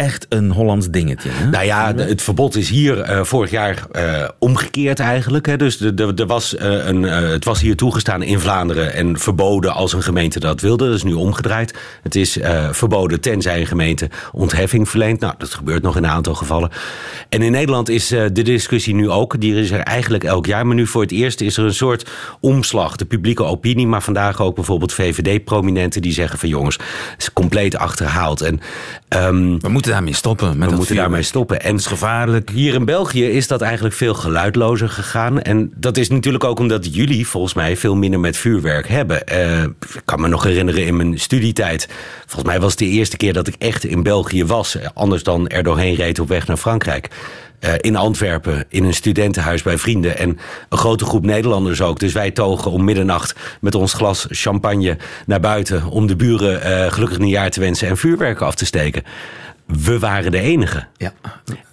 echt 0.01 0.27
een 0.29 0.51
Hollands 0.51 0.89
dingetje. 0.89 1.31
Hè? 1.33 1.47
Nou 1.47 1.65
ja, 1.65 1.95
het 1.95 2.23
verbod 2.23 2.57
is 2.57 2.69
hier 2.69 3.11
uh, 3.11 3.25
vorig 3.25 3.51
jaar 3.51 3.87
uh, 3.93 4.29
omgekeerd 4.39 5.01
eigenlijk. 5.01 5.47
Hè. 5.47 5.57
Dus 5.57 5.79
de, 5.79 5.95
de, 5.95 6.15
de 6.15 6.27
was, 6.27 6.55
uh, 6.55 6.87
een, 6.87 7.03
het 7.03 7.45
was 7.45 7.61
hier 7.61 7.77
toegestaan 7.77 8.23
in 8.23 8.41
Vlaanderen 8.41 8.95
en 8.95 9.19
verboden 9.19 9.73
als 9.73 9.93
een 9.93 10.03
gemeente 10.03 10.41
dat 10.41 10.61
wilde. 10.61 10.87
Dat 10.87 10.95
is 10.95 11.03
nu 11.03 11.13
omgedraaid. 11.13 11.79
Het 12.03 12.15
is 12.15 12.39
verboden 12.71 13.21
tenzij 13.21 13.61
een 13.61 13.67
gemeente 13.67 14.09
ontheffing 14.33 14.89
verleent. 14.89 15.21
Nou, 15.21 15.35
dat 15.39 15.55
gebeurt 15.55 15.83
nog 15.83 15.97
in 15.97 16.05
een 16.05 16.11
aantal 16.11 16.35
gevallen. 16.35 16.71
En 17.29 17.43
in 17.43 17.53
Nederland 17.53 17.89
is 17.89 18.09
de 18.09 18.43
discussie 18.43 18.95
nu 18.95 19.11
ook. 19.11 19.41
Die 19.41 19.55
is 19.55 19.71
er 19.71 19.81
eigenlijk 19.81 20.25
elk 20.25 20.47
jaar. 20.47 20.67
Maar 20.67 20.77
nu 20.77 20.87
voor 20.87 21.03
het 21.03 21.13
eerst 21.13 21.41
is 21.41 21.57
er 21.57 21.65
een 21.65 21.75
soort 21.75 22.11
omslag. 22.41 22.97
De 22.97 23.05
publieke 23.05 23.45
opinie, 23.45 23.87
maar 23.87 24.03
vandaag 24.03 24.43
ook 24.43 24.55
bijvoorbeeld 24.55 24.93
VVD-prominenten 24.93 26.03
die 26.03 26.13
zeggen 26.13 26.39
van 26.39 26.49
jongens, 26.49 26.77
het 26.77 27.21
is 27.21 27.33
compleet 27.33 27.77
achterhaald. 27.77 28.41
En, 28.41 28.61
um, 29.09 29.61
we 29.61 29.69
moeten 29.69 29.90
daarmee 29.91 30.15
stoppen. 30.15 30.59
Met 30.59 30.71
we 30.71 30.77
moeten 30.77 30.97
daarmee 30.97 31.23
stoppen. 31.23 31.61
En 31.61 31.71
het 31.71 31.81
is 31.81 31.87
gevaarlijk. 31.87 32.51
Hier 32.51 32.75
in 32.75 32.85
België 32.85 33.25
is 33.25 33.47
dat 33.47 33.61
eigenlijk 33.61 33.95
veel 33.95 34.15
geluidlozer 34.15 34.89
gegaan. 34.89 35.43
En 35.43 35.73
dat 35.77 35.97
is 35.97 36.09
natuurlijk 36.09 36.45
ook 36.45 36.59
omdat 36.59 36.95
jullie 36.95 37.27
volgens 37.27 37.55
mij 37.55 37.77
veel 37.77 37.97
minder 37.97 38.21
met 38.21 38.37
vuurwerk 38.37 38.89
hebben. 38.89 39.23
Uh, 39.33 39.63
ik 39.63 40.03
kan 40.05 40.21
me 40.21 40.29
nog 40.29 40.43
herinneren 40.43 40.87
in 40.87 40.97
mijn 40.97 41.19
studietijd. 41.19 41.89
Volgens 42.27 42.51
mij 42.51 42.61
was 42.61 42.71
het 42.71 42.79
de 42.79 42.87
eerste 42.87 43.17
keer 43.17 43.33
dat 43.33 43.47
ik 43.47 43.55
echt 43.59 43.85
in 43.85 44.03
België 44.03 44.45
was. 44.45 44.77
Anders 44.95 45.23
dan 45.23 45.49
er 45.49 45.63
doorheen 45.63 45.95
reed 45.95 46.19
op 46.19 46.29
weg 46.29 46.47
naar 46.47 46.57
Frankrijk. 46.57 47.09
Uh, 47.61 47.71
in 47.81 47.97
Antwerpen, 47.97 48.65
in 48.69 48.85
een 48.85 48.95
studentenhuis 48.95 49.63
bij 49.63 49.79
vrienden. 49.79 50.19
En 50.19 50.39
een 50.69 50.79
grote 50.79 51.05
groep 51.05 51.25
Nederlanders 51.25 51.83
ook. 51.83 51.99
Dus 51.99 52.13
wij 52.13 52.31
togen 52.31 52.71
om 52.71 52.85
middernacht 52.85 53.35
met 53.61 53.75
ons 53.75 53.93
glas 53.93 54.27
champagne 54.31 54.97
naar 55.27 55.41
buiten... 55.41 55.87
om 55.87 56.07
de 56.07 56.17
buren 56.17 56.61
uh, 56.67 56.93
gelukkig 56.93 57.19
nieuwjaar 57.19 57.51
te 57.51 57.61
wensen 57.61 57.89
en 57.89 57.97
vuurwerk 57.97 58.41
af 58.41 58.55
te 58.55 58.65
steken 58.65 59.03
we 59.73 59.99
waren 59.99 60.31
de 60.31 60.41
enige. 60.41 60.87
Ja. 60.97 61.13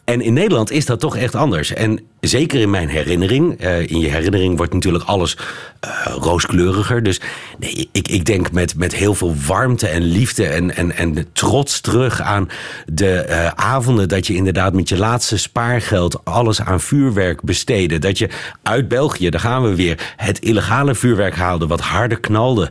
En 0.04 0.22
in 0.22 0.34
Nederland 0.34 0.72
is 0.72 0.86
dat 0.86 1.00
toch 1.00 1.18
echt 1.18 1.36
anders. 1.36 1.74
En 1.74 2.00
zeker 2.20 2.60
in 2.60 2.70
mijn 2.70 2.90
herinnering. 2.90 3.64
Uh, 3.64 3.80
in 3.80 4.00
je 4.00 4.08
herinnering 4.08 4.58
wordt 4.58 4.74
natuurlijk 4.74 5.04
alles 5.04 5.38
uh, 5.86 6.16
rooskleuriger. 6.16 7.04
Dus 7.04 7.22
nee, 7.60 7.90
ik, 7.92 8.08
ik 8.08 8.26
denk 8.26 8.52
met, 8.52 8.76
met 8.76 8.96
heel 8.96 9.16
veel 9.16 9.36
warmte 9.48 9.88
en 9.88 10.02
liefde 10.02 10.48
en, 10.48 10.76
en, 10.76 10.96
en 10.96 11.28
trots 11.34 11.82
terug 11.82 12.22
aan 12.22 12.50
de 12.86 13.26
uh, 13.30 13.48
avonden 13.48 14.08
dat 14.08 14.28
je 14.28 14.36
inderdaad 14.36 14.74
met 14.74 14.90
je 14.90 14.98
laatste 14.98 15.38
spaargeld 15.38 16.26
alles 16.26 16.62
aan 16.62 16.82
vuurwerk 16.82 17.42
besteedde. 17.42 18.00
Dat 18.00 18.18
je 18.18 18.30
uit 18.64 18.88
België, 18.88 19.30
daar 19.30 19.40
gaan 19.40 19.64
we 19.64 19.76
weer, 19.76 20.14
het 20.16 20.40
illegale 20.40 20.96
vuurwerk 20.96 21.36
haalde, 21.36 21.68
wat 21.68 21.82
harder 21.82 22.20
knalde 22.20 22.70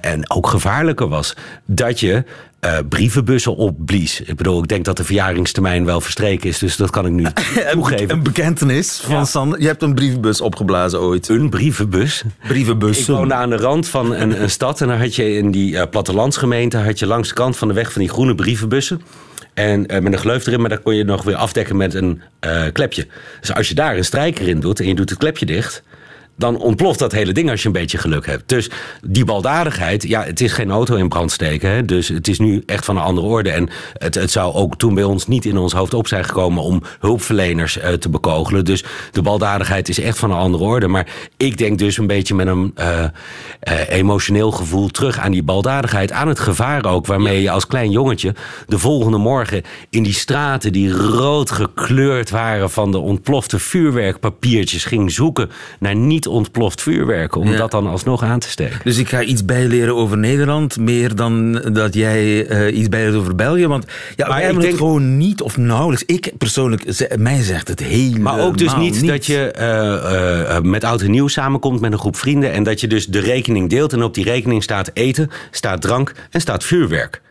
en 0.00 0.30
ook 0.30 0.46
gevaarlijker 0.46 1.08
was. 1.08 1.36
Dat 1.66 2.00
je 2.00 2.24
uh, 2.64 2.78
brievenbussen 2.88 3.56
opblies. 3.56 4.20
Ik 4.20 4.36
bedoel, 4.36 4.62
ik 4.62 4.68
denk 4.68 4.84
dat 4.84 4.96
de 4.96 5.04
verjaringstermijn 5.04 5.84
wel 5.84 6.00
verstreken 6.00 6.48
is, 6.48 6.58
dus 6.58 6.76
dat 6.76 6.90
kan 6.90 7.06
ik 7.06 7.12
nu 7.12 7.26
toegeven. 7.72 8.10
Een 8.10 8.22
bekentenis 8.22 8.83
van 8.92 9.14
ja. 9.14 9.24
Sander. 9.24 9.60
Je 9.60 9.66
hebt 9.66 9.82
een 9.82 9.94
brievenbus 9.94 10.40
opgeblazen 10.40 11.00
ooit. 11.00 11.28
Een 11.28 11.50
brievenbus? 11.50 12.22
Brievenbus. 12.48 12.98
Ik 12.98 13.06
woonde 13.06 13.34
aan 13.34 13.50
de 13.50 13.56
rand 13.56 13.88
van 13.88 14.14
een, 14.14 14.42
een 14.42 14.50
stad 14.50 14.80
en 14.80 14.88
dan 14.88 14.98
had 14.98 15.14
je 15.14 15.36
in 15.36 15.50
die 15.50 15.72
uh, 15.72 15.82
plattelandsgemeente 15.90 16.78
had 16.78 16.98
je 16.98 17.06
langs 17.06 17.28
de 17.28 17.34
kant 17.34 17.56
van 17.56 17.68
de 17.68 17.74
weg 17.74 17.92
van 17.92 18.00
die 18.00 18.10
groene 18.10 18.34
brievenbussen. 18.34 19.02
En 19.54 19.94
uh, 19.94 20.00
met 20.00 20.12
een 20.12 20.18
gleuf 20.18 20.46
erin, 20.46 20.60
maar 20.60 20.70
dat 20.70 20.82
kon 20.82 20.94
je 20.94 21.04
nog 21.04 21.22
weer 21.22 21.36
afdekken 21.36 21.76
met 21.76 21.94
een 21.94 22.22
klepje. 22.72 23.06
Dus 23.40 23.54
als 23.54 23.68
je 23.68 23.74
daar 23.74 23.96
een 23.96 24.04
strijker 24.04 24.48
in 24.48 24.60
doet 24.60 24.80
en 24.80 24.86
je 24.86 24.94
doet 24.94 25.10
het 25.10 25.18
klepje 25.18 25.46
dicht 25.46 25.82
dan 26.36 26.58
ontploft 26.58 26.98
dat 26.98 27.12
hele 27.12 27.32
ding 27.32 27.50
als 27.50 27.60
je 27.60 27.66
een 27.66 27.72
beetje 27.72 27.98
geluk 27.98 28.26
hebt. 28.26 28.48
Dus 28.48 28.70
die 29.06 29.24
baldadigheid, 29.24 30.08
ja, 30.08 30.22
het 30.24 30.40
is 30.40 30.52
geen 30.52 30.70
auto 30.70 30.94
in 30.94 31.08
brand 31.08 31.32
steken. 31.32 31.70
Hè? 31.70 31.84
Dus 31.84 32.08
het 32.08 32.28
is 32.28 32.38
nu 32.38 32.62
echt 32.66 32.84
van 32.84 32.96
een 32.96 33.02
andere 33.02 33.26
orde. 33.26 33.50
En 33.50 33.68
het, 33.92 34.14
het 34.14 34.30
zou 34.30 34.54
ook 34.54 34.76
toen 34.76 34.94
bij 34.94 35.04
ons 35.04 35.26
niet 35.26 35.44
in 35.44 35.56
ons 35.56 35.72
hoofd 35.72 35.94
op 35.94 36.08
zijn 36.08 36.24
gekomen 36.24 36.62
om 36.62 36.82
hulpverleners 37.00 37.78
uh, 37.78 37.88
te 37.88 38.08
bekogelen. 38.08 38.64
Dus 38.64 38.84
de 39.12 39.22
baldadigheid 39.22 39.88
is 39.88 40.00
echt 40.00 40.18
van 40.18 40.30
een 40.30 40.36
andere 40.36 40.64
orde. 40.64 40.88
Maar 40.88 41.06
ik 41.36 41.58
denk 41.58 41.78
dus 41.78 41.98
een 41.98 42.06
beetje 42.06 42.34
met 42.34 42.46
een 42.46 42.74
uh, 42.78 43.04
uh, 43.68 43.88
emotioneel 43.88 44.50
gevoel 44.50 44.88
terug 44.88 45.18
aan 45.18 45.32
die 45.32 45.42
baldadigheid. 45.42 46.12
Aan 46.12 46.28
het 46.28 46.38
gevaar 46.38 46.84
ook, 46.84 47.06
waarmee 47.06 47.42
je 47.42 47.50
als 47.50 47.66
klein 47.66 47.90
jongetje 47.90 48.34
de 48.66 48.78
volgende 48.78 49.18
morgen 49.18 49.62
in 49.90 50.02
die 50.02 50.12
straten 50.12 50.72
die 50.72 50.92
rood 50.92 51.50
gekleurd 51.50 52.30
waren 52.30 52.70
van 52.70 52.90
de 52.90 52.98
ontplofte 52.98 53.58
vuurwerkpapiertjes 53.58 54.84
ging 54.84 55.12
zoeken 55.12 55.50
naar 55.78 55.96
niet 55.96 56.23
ontploft 56.26 56.82
vuurwerk. 56.82 57.36
Om 57.36 57.50
ja. 57.50 57.56
dat 57.56 57.70
dan 57.70 57.86
alsnog 57.86 58.22
aan 58.22 58.38
te 58.38 58.48
steken. 58.48 58.80
Dus 58.84 58.98
ik 58.98 59.08
ga 59.08 59.22
iets 59.22 59.44
bijleren 59.44 59.94
over 59.94 60.18
Nederland. 60.18 60.78
Meer 60.78 61.14
dan 61.14 61.52
dat 61.72 61.94
jij 61.94 62.50
uh, 62.50 62.78
iets 62.78 62.88
bijleert 62.88 63.14
over 63.14 63.34
België. 63.34 63.66
Want 63.66 63.84
ja, 64.16 64.26
maar 64.26 64.36
wij 64.36 64.44
hebben 64.44 64.62
denk... 64.62 64.72
het 64.72 64.82
gewoon 64.82 65.16
niet 65.16 65.42
of 65.42 65.56
nauwelijks. 65.56 66.04
Ik 66.06 66.32
persoonlijk, 66.38 67.08
mij 67.18 67.42
zegt 67.42 67.68
het 67.68 67.80
helemaal 67.80 68.36
Maar 68.36 68.46
ook 68.46 68.58
dus 68.58 68.76
niet, 68.76 69.00
niet. 69.00 69.10
dat 69.10 69.26
je 69.26 69.54
uh, 69.58 70.56
uh, 70.56 70.60
met 70.60 70.84
oud 70.84 71.00
en 71.00 71.10
nieuw 71.10 71.28
samenkomt 71.28 71.80
met 71.80 71.92
een 71.92 71.98
groep 71.98 72.16
vrienden. 72.16 72.52
En 72.52 72.62
dat 72.62 72.80
je 72.80 72.86
dus 72.86 73.06
de 73.06 73.20
rekening 73.20 73.70
deelt. 73.70 73.92
En 73.92 74.02
op 74.02 74.14
die 74.14 74.24
rekening 74.24 74.62
staat 74.62 74.90
eten, 74.92 75.30
staat 75.50 75.80
drank 75.80 76.12
en 76.30 76.40
staat 76.40 76.64
vuurwerk. 76.64 77.22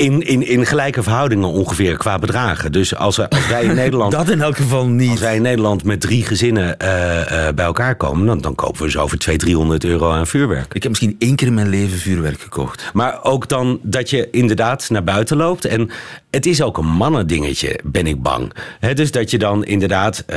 In, 0.00 0.26
in, 0.26 0.46
in 0.46 0.66
gelijke 0.66 1.02
verhoudingen 1.02 1.48
ongeveer 1.48 1.96
qua 1.96 2.18
bedragen. 2.18 2.72
Dus 2.72 2.96
als, 2.96 3.28
als 3.28 3.46
wij 3.48 3.64
in 3.64 3.74
Nederland. 3.84 4.12
dat 4.12 4.28
in 4.28 4.40
elk 4.40 4.56
geval 4.56 4.86
niet. 4.86 5.10
Als 5.10 5.20
wij 5.20 5.36
in 5.36 5.42
Nederland 5.42 5.84
met 5.84 6.00
drie 6.00 6.24
gezinnen 6.24 6.76
uh, 6.82 6.88
uh, 6.88 7.48
bij 7.54 7.64
elkaar 7.64 7.96
komen. 7.96 8.26
Dan, 8.26 8.40
dan 8.40 8.54
kopen 8.54 8.82
we 8.82 8.90
zo 8.90 9.06
voor 9.06 9.18
200, 9.18 9.40
300 9.40 9.84
euro 9.84 10.10
aan 10.10 10.26
vuurwerk. 10.26 10.74
Ik 10.74 10.82
heb 10.82 10.90
misschien 10.90 11.16
één 11.18 11.36
keer 11.36 11.46
in 11.46 11.54
mijn 11.54 11.68
leven 11.68 11.98
vuurwerk 11.98 12.40
gekocht. 12.40 12.90
Maar 12.92 13.24
ook 13.24 13.48
dan 13.48 13.78
dat 13.82 14.10
je 14.10 14.28
inderdaad 14.30 14.90
naar 14.90 15.04
buiten 15.04 15.36
loopt. 15.36 15.64
En 15.64 15.90
het 16.30 16.46
is 16.46 16.62
ook 16.62 16.78
een 16.78 16.86
mannendingetje, 16.86 17.80
ben 17.84 18.06
ik 18.06 18.22
bang. 18.22 18.52
He, 18.78 18.94
dus 18.94 19.10
dat 19.10 19.30
je 19.30 19.38
dan 19.38 19.64
inderdaad 19.64 20.24
uh, 20.26 20.36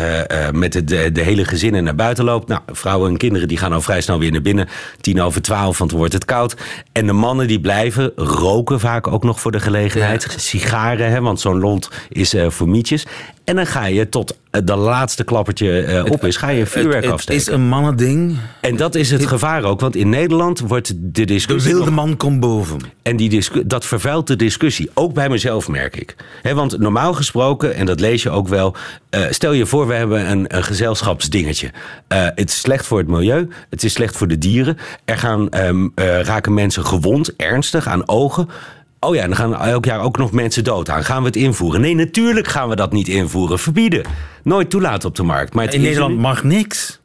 met 0.51 0.73
de, 0.73 0.83
de, 0.83 1.11
de, 1.11 1.21
hele 1.21 1.45
gezinnen 1.45 1.83
naar 1.83 1.95
buiten 1.95 2.23
loopt. 2.23 2.47
Nou, 2.47 2.61
vrouwen 2.67 3.09
en 3.09 3.17
kinderen 3.17 3.47
die 3.47 3.57
gaan 3.57 3.73
al 3.73 3.81
vrij 3.81 4.01
snel 4.01 4.19
weer 4.19 4.31
naar 4.31 4.41
binnen. 4.41 4.67
Tien 5.01 5.21
over 5.21 5.41
twaalf, 5.41 5.77
want 5.77 5.91
wordt 5.91 6.13
het 6.13 6.25
koud. 6.25 6.55
En 6.91 7.05
de 7.05 7.13
mannen 7.13 7.47
die 7.47 7.59
blijven 7.59 8.11
roken 8.15 8.79
vaak 8.79 9.07
ook 9.07 9.23
nog 9.23 9.39
voor 9.39 9.51
de 9.53 9.59
gelegenheid. 9.59 10.23
Ja. 10.23 10.37
Sigaren, 10.37 11.11
hè, 11.11 11.21
want 11.21 11.39
zo'n 11.39 11.59
lont 11.59 11.89
is 12.09 12.33
uh, 12.33 12.49
voor 12.49 12.69
mietjes. 12.69 13.05
En 13.43 13.55
dan 13.55 13.67
ga 13.67 13.85
je 13.85 14.09
tot 14.09 14.37
de 14.63 14.75
laatste 14.75 15.23
klappertje 15.23 15.85
uh, 15.87 16.11
op 16.11 16.25
is, 16.25 16.37
ga 16.37 16.49
je 16.49 16.65
vuurwerk 16.65 16.95
het, 16.95 17.03
het 17.03 17.13
afsteken. 17.13 17.41
Het 17.41 17.49
is 17.49 17.53
een 17.53 17.67
mannending. 17.67 18.37
En 18.61 18.75
dat 18.75 18.95
is 18.95 19.11
het 19.11 19.25
gevaar 19.25 19.63
ook, 19.63 19.79
want 19.79 19.95
in 19.95 20.09
Nederland 20.09 20.59
wordt 20.59 20.93
de 20.95 21.25
discussie... 21.25 21.71
De 21.71 21.77
wilde 21.77 21.91
man 21.91 22.17
komt 22.17 22.39
boven. 22.39 22.79
En 23.01 23.15
die 23.15 23.45
dat 23.65 23.85
vervuilt 23.85 24.27
de 24.27 24.35
discussie, 24.35 24.89
ook 24.93 25.13
bij 25.13 25.29
mezelf 25.29 25.67
merk 25.67 25.95
ik. 25.95 26.15
He, 26.41 26.53
want 26.53 26.79
normaal 26.79 27.13
gesproken, 27.13 27.75
en 27.75 27.85
dat 27.85 27.99
lees 27.99 28.23
je 28.23 28.29
ook 28.29 28.47
wel... 28.47 28.75
Uh, 29.15 29.25
stel 29.29 29.51
je 29.51 29.65
voor, 29.65 29.87
we 29.87 29.93
hebben 29.93 30.29
een, 30.29 30.55
een 30.55 30.63
gezelschapsdingetje. 30.63 31.67
Uh, 31.67 32.27
het 32.35 32.49
is 32.49 32.59
slecht 32.59 32.85
voor 32.85 32.97
het 32.97 33.07
milieu, 33.07 33.49
het 33.69 33.83
is 33.83 33.93
slecht 33.93 34.17
voor 34.17 34.27
de 34.27 34.37
dieren. 34.37 34.77
Er 35.05 35.17
gaan, 35.17 35.47
um, 35.65 35.91
raken 35.95 36.53
mensen 36.53 36.85
gewond, 36.85 37.35
ernstig, 37.35 37.87
aan 37.87 38.07
ogen... 38.07 38.49
Oh 39.03 39.15
ja, 39.15 39.21
en 39.21 39.27
dan 39.27 39.37
gaan 39.37 39.55
elk 39.55 39.85
jaar 39.85 40.01
ook 40.01 40.17
nog 40.17 40.31
mensen 40.31 40.63
dood 40.63 40.89
aan. 40.89 41.03
Gaan 41.03 41.19
we 41.19 41.25
het 41.25 41.35
invoeren? 41.35 41.81
Nee, 41.81 41.95
natuurlijk 41.95 42.47
gaan 42.47 42.69
we 42.69 42.75
dat 42.75 42.91
niet 42.91 43.07
invoeren. 43.07 43.59
Verbieden. 43.59 44.05
Nooit 44.43 44.69
toelaten 44.69 45.09
op 45.09 45.15
de 45.15 45.23
markt. 45.23 45.53
Maar 45.53 45.73
in 45.73 45.81
Nederland 45.81 46.17
mag 46.17 46.43
niks. 46.43 47.01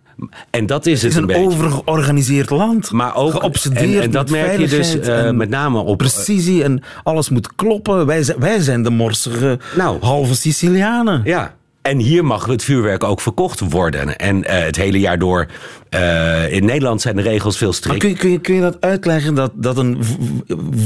En 0.51 0.67
dat 0.67 0.87
is 0.87 1.03
het, 1.03 1.15
het 1.15 1.23
is 1.23 1.37
een, 1.37 1.43
een 1.43 1.47
overgeorganiseerd 1.47 2.51
land. 2.51 2.91
Maar 2.91 3.17
ook 3.17 3.31
geobsedeerd. 3.31 3.95
En, 3.95 4.03
en 4.03 4.11
dat 4.11 4.31
merk 4.31 4.59
je 4.59 4.69
dus 4.69 4.97
uh, 4.97 5.31
met 5.31 5.49
name 5.49 5.79
op. 5.79 5.99
Precisie 5.99 6.63
en 6.65 6.83
alles 7.03 7.29
moet 7.29 7.55
kloppen. 7.55 8.07
Wij 8.07 8.23
zijn, 8.23 8.39
wij 8.39 8.61
zijn 8.61 8.83
de 8.83 8.91
morsige 8.91 9.59
nou, 9.77 10.01
halve 10.01 10.35
Sicilianen. 10.35 11.21
Ja. 11.25 11.55
En 11.83 11.99
hier 11.99 12.25
mag 12.25 12.47
het 12.47 12.65
vuurwerk 12.65 13.05
ook 13.05 13.21
verkocht 13.21 13.61
worden. 13.71 14.17
En 14.19 14.45
eh, 14.45 14.65
het 14.65 14.77
hele 14.77 15.01
jaar 15.01 15.19
door. 15.19 15.47
eh, 15.89 16.53
in 16.53 16.65
Nederland 16.65 17.01
zijn 17.01 17.17
de 17.17 17.23
regels 17.23 17.57
veel 17.57 17.67
Maar 17.67 17.77
strikt. 17.77 17.99
kun, 17.99 18.09
je- 18.09 18.15
kun, 18.17 18.41
kun 18.41 18.55
je 18.55 18.61
dat 18.61 18.77
uitleggen 18.81 19.35
dat, 19.35 19.51
dat 19.55 19.77
een 19.77 19.99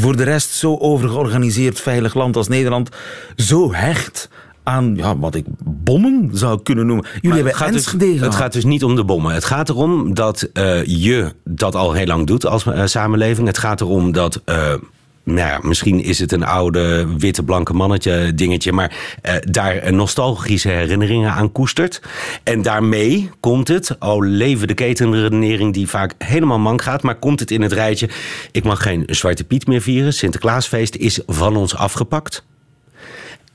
voor 0.01 0.17
de 0.17 0.23
rest 0.23 0.51
zo 0.51 0.77
overgeorganiseerd 0.79 1.81
veilig 1.81 2.15
land 2.15 2.37
als 2.37 2.49
Nederland 2.49 2.89
zo 3.37 3.73
hecht 3.75 4.29
aan 4.63 4.95
ja, 4.97 5.19
wat 5.19 5.35
ik 5.35 5.45
bommen 5.65 6.31
zou 6.33 6.63
kunnen 6.63 6.87
noemen? 6.87 7.05
Jullie 7.05 7.21
Maar 7.29 7.35
hebben 7.35 7.53
het 7.53 7.63
gaat, 7.63 7.99
dus, 8.01 8.21
het 8.21 8.35
gaat 8.35 8.53
dus 8.53 8.65
niet 8.65 8.85
om 8.85 8.97
de 8.97 9.05
bommen. 9.05 9.35
Het 9.35 9.45
gaat 9.45 9.69
erom 9.69 10.15
dat 10.15 10.43
eh, 10.53 10.85
je 10.85 11.33
dat 11.45 11.75
al 11.75 11.93
heel 11.93 12.07
lang 12.07 12.27
doet 12.27 12.47
als 12.47 12.65
samenleving. 12.85 13.47
Het 13.47 13.59
gaat 13.59 13.81
erom 13.81 14.13
dat. 14.13 14.41
Nou 15.25 15.49
ja, 15.49 15.59
misschien 15.62 16.02
is 16.02 16.19
het 16.19 16.33
een 16.33 16.45
oude 16.45 17.07
witte 17.19 17.43
blanke 17.43 17.73
mannetje 17.73 18.35
dingetje, 18.35 18.73
maar 18.73 19.19
eh, 19.23 19.35
daar 19.41 19.93
nostalgische 19.93 20.69
herinneringen 20.69 21.33
aan 21.33 21.52
koestert. 21.52 22.02
En 22.43 22.62
daarmee 22.62 23.31
komt 23.41 23.69
het, 23.69 23.97
al 23.99 24.23
leven 24.23 24.69
de 24.69 24.75
ketenredenering 24.75 25.73
die 25.73 25.88
vaak 25.88 26.14
helemaal 26.19 26.59
mank 26.59 26.83
gaat, 26.83 27.02
maar 27.02 27.19
komt 27.19 27.41
het 27.41 27.50
in 27.50 27.62
het 27.62 27.73
rijtje. 27.73 28.09
Ik 28.52 28.64
mag 28.64 28.83
geen 28.83 29.02
Zwarte 29.07 29.45
Piet 29.45 29.67
meer 29.67 29.83
vieren. 29.83 30.12
Sinterklaasfeest 30.12 30.95
is 30.95 31.21
van 31.26 31.57
ons 31.57 31.76
afgepakt. 31.76 32.45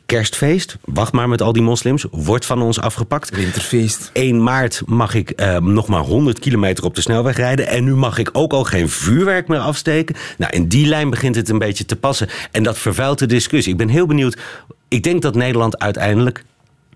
Kerstfeest, 0.07 0.77
wacht 0.85 1.11
maar 1.11 1.29
met 1.29 1.41
al 1.41 1.53
die 1.53 1.61
moslims, 1.61 2.05
wordt 2.11 2.45
van 2.45 2.61
ons 2.61 2.79
afgepakt. 2.79 3.29
Winterfeest. 3.29 4.09
1 4.13 4.43
maart 4.43 4.81
mag 4.85 5.13
ik 5.13 5.29
eh, 5.29 5.57
nog 5.57 5.87
maar 5.87 6.01
100 6.01 6.39
kilometer 6.39 6.83
op 6.83 6.95
de 6.95 7.01
snelweg 7.01 7.35
rijden. 7.35 7.67
En 7.67 7.83
nu 7.83 7.95
mag 7.95 8.17
ik 8.17 8.29
ook 8.33 8.53
al 8.53 8.63
geen 8.63 8.89
vuurwerk 8.89 9.47
meer 9.47 9.59
afsteken. 9.59 10.15
Nou, 10.37 10.51
in 10.53 10.67
die 10.67 10.87
lijn 10.87 11.09
begint 11.09 11.35
het 11.35 11.49
een 11.49 11.57
beetje 11.57 11.85
te 11.85 11.95
passen. 11.95 12.29
En 12.51 12.63
dat 12.63 12.77
vervuilt 12.77 13.19
de 13.19 13.25
discussie. 13.25 13.71
Ik 13.71 13.77
ben 13.77 13.89
heel 13.89 14.05
benieuwd. 14.05 14.37
Ik 14.87 15.03
denk 15.03 15.21
dat 15.21 15.35
Nederland 15.35 15.79
uiteindelijk. 15.79 16.43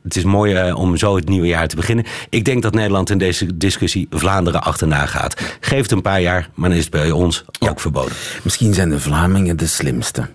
Het 0.04 0.16
is 0.16 0.24
mooi 0.24 0.54
eh, 0.54 0.78
om 0.78 0.98
zo 0.98 1.16
het 1.16 1.30
nieuwe 1.30 1.48
jaar 1.48 1.68
te 1.68 1.76
beginnen. 1.76 2.06
Ik 2.30 2.46
denk 2.46 2.62
dat 2.62 2.74
Nederland 2.74 3.10
in 3.10 3.18
deze 3.18 3.58
discussie 3.58 4.08
Vlaanderen 4.10 4.64
achterna 4.64 5.06
gaat. 5.06 5.58
Geef 5.60 5.82
het 5.82 5.92
een 5.92 6.02
paar 6.02 6.22
jaar, 6.22 6.50
maar 6.54 6.70
dan 6.70 6.78
is 6.78 6.84
het 6.84 6.94
bij 6.94 7.12
ons 7.12 7.46
ook 7.60 7.80
verboden. 7.80 8.16
Misschien 8.44 8.74
zijn 8.74 8.90
de 8.90 9.00
Vlamingen 9.00 9.58
de 9.58 9.68
slimste. 9.68 10.28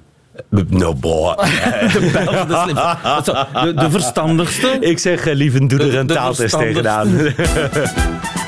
No 0.68 0.94
boy. 0.94 1.34
De 1.92 2.10
Belgen 2.12 2.48
de 2.48 2.60
slimste. 2.62 3.46
De, 3.52 3.74
de 3.74 3.90
verstandigste. 3.90 4.76
Ik 4.80 4.98
zeg 4.98 5.26
uh, 5.26 5.34
lieve, 5.34 5.66
doe 5.66 5.78
er 5.78 5.94
een 5.94 6.06
taaltest 6.06 6.58
tegenaan. 6.58 7.08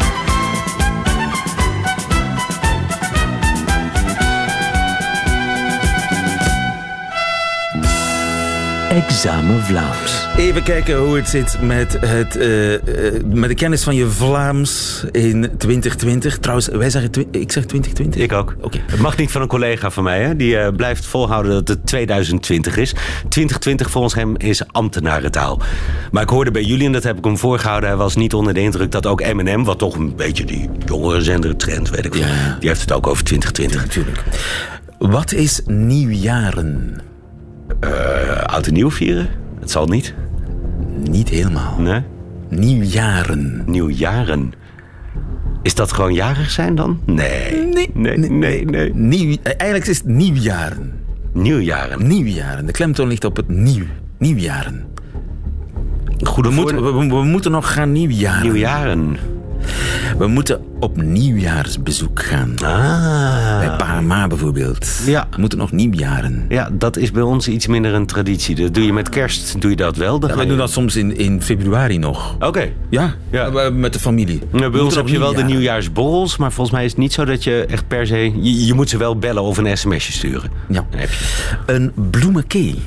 Examen 8.88 9.62
Vlaams. 9.62 10.26
Even 10.36 10.62
kijken 10.62 10.98
hoe 10.98 11.16
het 11.16 11.28
zit 11.28 11.62
met, 11.62 11.96
het, 12.00 12.36
eh, 12.36 12.74
eh, 12.74 13.22
met 13.24 13.48
de 13.48 13.54
kennis 13.54 13.82
van 13.82 13.94
je 13.94 14.06
Vlaams 14.06 15.04
in 15.12 15.50
2020. 15.58 16.38
Trouwens, 16.38 16.68
wij 16.68 16.90
zeggen 16.90 17.10
ik 17.30 17.52
zeg 17.52 17.64
2020. 17.64 18.22
Ik 18.22 18.32
ook. 18.32 18.54
Oké. 18.60 18.78
Het 18.86 19.00
mag 19.00 19.16
niet 19.16 19.30
van 19.30 19.42
een 19.42 19.48
collega 19.48 19.90
van 19.90 20.04
mij. 20.04 20.22
Hè? 20.22 20.36
Die 20.36 20.58
eh, 20.58 20.74
blijft 20.76 21.06
volhouden 21.06 21.52
dat 21.52 21.68
het 21.68 21.86
2020 21.86 22.76
is. 22.76 22.94
2020 23.28 23.90
volgens 23.90 24.14
hem 24.14 24.36
is 24.36 24.72
ambtenarentaal. 24.72 25.60
Maar 26.10 26.22
ik 26.22 26.28
hoorde 26.28 26.50
bij 26.50 26.62
Julian, 26.62 26.92
dat 26.92 27.02
heb 27.02 27.18
ik 27.18 27.24
hem 27.24 27.38
voorgehouden... 27.38 27.88
hij 27.88 27.98
was 27.98 28.16
niet 28.16 28.34
onder 28.34 28.54
de 28.54 28.60
indruk 28.60 28.92
dat 28.92 29.06
ook 29.06 29.32
M&M... 29.32 29.64
wat 29.64 29.78
toch 29.78 29.94
een 29.94 30.16
beetje 30.16 30.44
die 30.44 30.70
jongere 30.86 31.56
trend, 31.56 31.90
weet 31.90 32.04
ik. 32.04 32.14
Ja. 32.14 32.56
die 32.60 32.68
heeft 32.68 32.80
het 32.80 32.92
ook 32.92 33.06
over 33.06 33.24
2020. 33.24 33.82
Natuurlijk. 33.82 34.22
Wat 34.98 35.32
is 35.32 35.60
nieuwjaren? 35.66 37.00
Eh, 37.80 38.42
oud 38.44 38.66
en 38.66 38.72
nieuw 38.72 38.90
vieren? 38.90 39.28
Het 39.60 39.70
zal 39.70 39.86
niet. 39.86 40.14
Niet 41.10 41.28
helemaal. 41.28 41.78
Nee? 41.80 42.00
Nieuwjaren. 42.48 43.62
Nieuwjaren. 43.66 44.52
Is 45.62 45.74
dat 45.74 45.92
gewoon 45.92 46.14
jarig 46.14 46.50
zijn 46.50 46.74
dan? 46.74 47.00
Nee. 47.06 47.64
Nee. 47.74 47.90
Nee, 47.94 48.18
nee, 48.30 48.64
nee. 48.64 48.94
Nieuw, 48.94 49.36
eigenlijk 49.42 49.86
is 49.86 49.98
het 49.98 50.06
nieuwjaren. 50.06 50.92
Nieuwjaren. 51.32 52.06
Nieuwjaren. 52.06 52.66
De 52.66 52.72
klemtoon 52.72 53.08
ligt 53.08 53.24
op 53.24 53.36
het 53.36 53.48
nieuw. 53.48 53.84
Nieuwjaren. 54.18 54.84
Goede 56.22 56.48
We 56.48 56.54
moeten, 56.54 56.84
we, 56.84 56.92
we- 56.92 57.06
we 57.16 57.22
moeten 57.24 57.50
nog 57.50 57.72
gaan 57.72 57.92
nieuwjaren. 57.92 58.42
Nieuwjaren. 58.42 59.16
We 60.18 60.26
moeten 60.26 60.60
op 60.80 61.02
nieuwjaarsbezoek 61.02 62.22
gaan. 62.22 62.52
Ah. 62.64 63.58
Bij 63.58 63.76
Pa 63.76 63.96
en 63.96 64.06
Ma 64.06 64.26
bijvoorbeeld. 64.26 64.88
Ja. 65.06 65.26
We 65.30 65.40
moeten 65.40 65.58
nog 65.58 65.72
nieuwjaren. 65.72 66.44
Ja, 66.48 66.68
dat 66.72 66.96
is 66.96 67.10
bij 67.10 67.22
ons 67.22 67.48
iets 67.48 67.66
minder 67.66 67.94
een 67.94 68.06
traditie. 68.06 68.54
Dat 68.54 68.74
doe 68.74 68.84
je 68.84 68.92
met 68.92 69.08
kerst, 69.08 69.60
doe 69.60 69.70
je 69.70 69.76
dat 69.76 69.96
wel? 69.96 70.18
Dan 70.18 70.36
Ja, 70.38 70.44
doen 70.44 70.56
dat 70.56 70.70
soms 70.70 70.96
in, 70.96 71.16
in 71.16 71.42
februari 71.42 71.98
nog. 71.98 72.36
Oké. 72.40 72.68
Ja, 72.90 73.14
Ja. 73.30 73.46
eh, 73.48 73.70
met 73.72 73.92
de 73.92 73.98
familie. 73.98 74.40
Nou, 74.52 74.70
bij 74.70 74.80
ons 74.80 74.94
heb 74.94 75.08
je 75.08 75.18
wel 75.18 75.34
de 75.34 75.42
nieuwjaarsborrels, 75.42 76.36
maar 76.36 76.52
volgens 76.52 76.76
mij 76.76 76.84
is 76.84 76.90
het 76.90 77.00
niet 77.00 77.12
zo 77.12 77.24
dat 77.24 77.44
je 77.44 77.66
echt 77.68 77.88
per 77.88 78.06
se... 78.06 78.16
Je, 78.40 78.66
je 78.66 78.74
moet 78.74 78.88
ze 78.88 78.96
wel 78.96 79.18
bellen 79.18 79.42
of 79.42 79.58
een 79.58 79.76
sms'je 79.78 80.12
sturen. 80.12 80.50
Ja. 80.68 80.86
Dan 80.90 81.00
heb 81.00 81.08
je 81.10 81.56
Een 81.66 81.92
bloemenkee. 82.10 82.78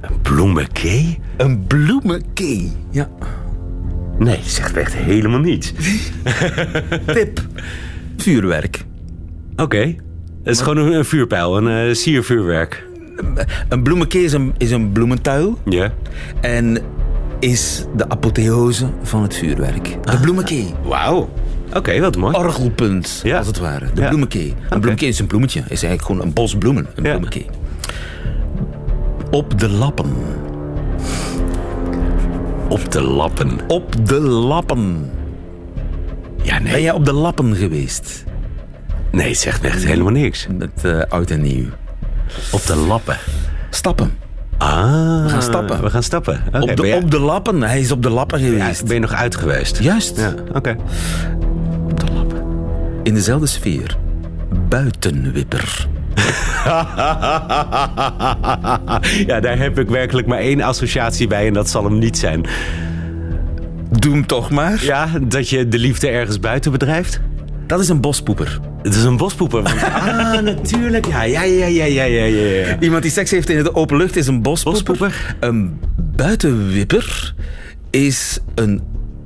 een 0.00 0.20
bloemenkee? 0.22 1.20
Een 1.36 1.64
bloemenkee. 1.66 2.72
Ja. 2.90 3.08
Nee, 4.24 4.38
zegt 4.44 4.76
echt 4.76 4.94
helemaal 4.94 5.40
niets. 5.40 5.72
Tip. 7.06 7.40
Vuurwerk. 8.16 8.84
Oké. 9.56 9.78
Het 10.44 10.54
is 10.54 10.60
gewoon 10.60 10.76
een, 10.76 10.92
een 10.92 11.04
vuurpijl, 11.04 11.56
een 11.56 11.88
eh, 11.88 11.94
siervuurwerk. 11.94 12.86
Een 13.68 13.82
bloemenkee 13.82 14.24
is 14.24 14.32
een, 14.32 14.54
is 14.58 14.70
een 14.70 14.92
bloementuil. 14.92 15.58
Ja. 15.64 15.92
En 16.40 16.78
is 17.40 17.84
de 17.96 18.08
apotheose 18.08 18.86
van 19.02 19.22
het 19.22 19.36
vuurwerk. 19.36 19.96
De 20.10 20.18
bloemenkee. 20.20 20.74
Wauw. 20.84 21.28
Oké, 21.74 22.00
wat 22.00 22.16
mooi. 22.16 22.36
Orgelpunt, 22.36 23.20
Ja. 23.24 23.38
als 23.38 23.46
het 23.46 23.58
ware. 23.58 23.86
De 23.94 24.00
Ja. 24.00 24.08
bloemenkee. 24.08 24.54
Een 24.62 24.78
bloemenkee 24.80 25.08
is 25.08 25.18
een 25.18 25.26
bloemetje. 25.26 25.60
Is 25.60 25.66
eigenlijk 25.68 26.02
gewoon 26.04 26.20
een 26.22 26.32
bos 26.32 26.56
bloemen. 26.56 26.86
Een 26.94 27.04
Ja. 27.04 27.10
bloemenkee. 27.10 27.46
Op 29.30 29.58
de 29.60 29.68
lappen. 29.68 30.06
Op 32.72 32.92
de 32.92 33.02
lappen. 33.02 33.58
Op 33.66 34.06
de 34.06 34.20
lappen. 34.20 35.10
Ja, 36.42 36.58
nee. 36.58 36.72
Ben 36.72 36.82
jij 36.82 36.92
op 36.92 37.04
de 37.04 37.12
lappen 37.12 37.56
geweest? 37.56 38.24
Nee, 39.10 39.28
het 39.28 39.38
zegt 39.38 39.64
echt 39.64 39.84
helemaal 39.84 40.12
niks. 40.12 40.46
Met 40.58 40.70
eh, 40.84 41.00
oud 41.08 41.30
en 41.30 41.40
nieuw. 41.42 41.66
Op 42.52 42.66
de 42.66 42.76
lappen. 42.76 43.16
Stappen. 43.70 44.12
Ah. 44.58 45.22
We 45.24 45.28
gaan 45.28 45.42
stappen. 45.42 45.82
We 45.82 45.90
gaan 45.90 46.02
stappen. 46.02 46.42
Op, 46.52 46.76
de, 46.76 47.00
op 47.02 47.10
de 47.10 47.18
lappen. 47.18 47.62
Hij 47.62 47.80
is 47.80 47.90
op 47.92 48.02
de 48.02 48.10
lappen 48.10 48.40
Ja, 48.40 48.46
geweest. 48.46 48.84
ben 48.84 48.94
je 48.94 49.00
nog 49.00 49.12
uit 49.12 49.36
geweest? 49.36 49.78
Juist. 49.78 50.16
Ja, 50.16 50.34
oké. 50.52 50.76
Op 51.84 52.00
de 52.00 52.12
lappen. 52.12 52.42
In 53.02 53.14
dezelfde 53.14 53.46
sfeer. 53.46 53.96
Buitenwipper. 54.68 55.88
ja, 59.26 59.40
daar 59.40 59.58
heb 59.58 59.78
ik 59.78 59.88
werkelijk 59.88 60.26
maar 60.26 60.38
één 60.38 60.60
associatie 60.60 61.26
bij 61.26 61.46
en 61.46 61.52
dat 61.52 61.70
zal 61.70 61.84
hem 61.84 61.98
niet 61.98 62.18
zijn. 62.18 62.46
Doe 63.90 64.12
hem 64.12 64.26
toch 64.26 64.50
maar. 64.50 64.84
Ja, 64.84 65.08
dat 65.22 65.48
je 65.48 65.68
de 65.68 65.78
liefde 65.78 66.08
ergens 66.08 66.40
buiten 66.40 66.72
bedrijft? 66.72 67.20
Dat 67.66 67.80
is 67.80 67.88
een 67.88 68.00
bospoeper. 68.00 68.60
Het 68.82 68.94
is 68.94 69.02
een 69.02 69.16
bospoeper. 69.16 69.62
Want... 69.62 69.82
ah, 69.94 70.40
natuurlijk. 70.40 71.06
Ja, 71.06 71.22
ja, 71.22 71.42
ja, 71.42 71.66
ja, 71.66 71.84
ja, 71.84 72.04
ja, 72.04 72.24
ja. 72.24 72.66
ja. 72.66 72.80
Iemand 72.80 73.02
die 73.02 73.10
seks 73.10 73.30
heeft 73.30 73.48
in 73.48 73.62
de 73.62 73.74
open 73.74 73.96
lucht 73.96 74.16
is 74.16 74.26
een 74.26 74.42
bospoeper. 74.42 74.82
Bospoeper. 74.82 75.36
Een 75.40 75.80
buitenwipper 76.16 77.34
is 77.90 78.38
een 78.54 78.82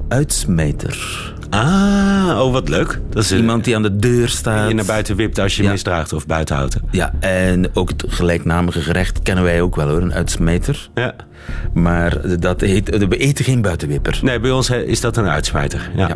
uitsmijter. 0.09 1.35
Ah, 1.51 2.41
oh, 2.45 2.53
wat 2.53 2.69
leuk. 2.69 3.01
Dat 3.11 3.23
is 3.23 3.33
Iemand 3.33 3.65
die 3.65 3.77
aan 3.77 3.83
de 3.83 3.97
deur 3.97 4.29
staat. 4.29 4.59
die 4.59 4.69
je 4.69 4.75
naar 4.75 4.85
buiten 4.85 5.17
wipt 5.17 5.39
als 5.39 5.57
je 5.57 5.63
Ja. 5.63 5.71
misdraagt 5.71 6.13
of 6.13 6.27
buiten 6.27 6.57
houdt. 6.57 6.77
Ja, 6.91 7.13
en 7.21 7.75
ook 7.75 7.89
het 7.89 8.05
gelijknamige 8.09 8.81
gerecht 8.81 9.23
kennen 9.23 9.45
wij 9.45 9.61
ook 9.61 9.77
wel 9.77 9.89
hoor, 9.89 10.03
een 10.03 10.15
uitsmijter. 10.15 10.89
Ja. 10.95 11.15
Maar 11.75 12.39
dat 12.41 12.61
heet, 12.61 12.97
we 13.09 13.17
eten 13.17 13.45
geen 13.45 13.61
buitenwipper. 13.63 14.19
Nee, 14.23 14.41
bij 14.41 14.51
ons 14.51 14.71
eh, 14.71 14.81
is 14.89 15.01
dat 15.01 15.17
een 15.17 15.29
uitsmijter. 15.29 15.91
Ja. 15.97 16.09
Ja. 16.09 16.15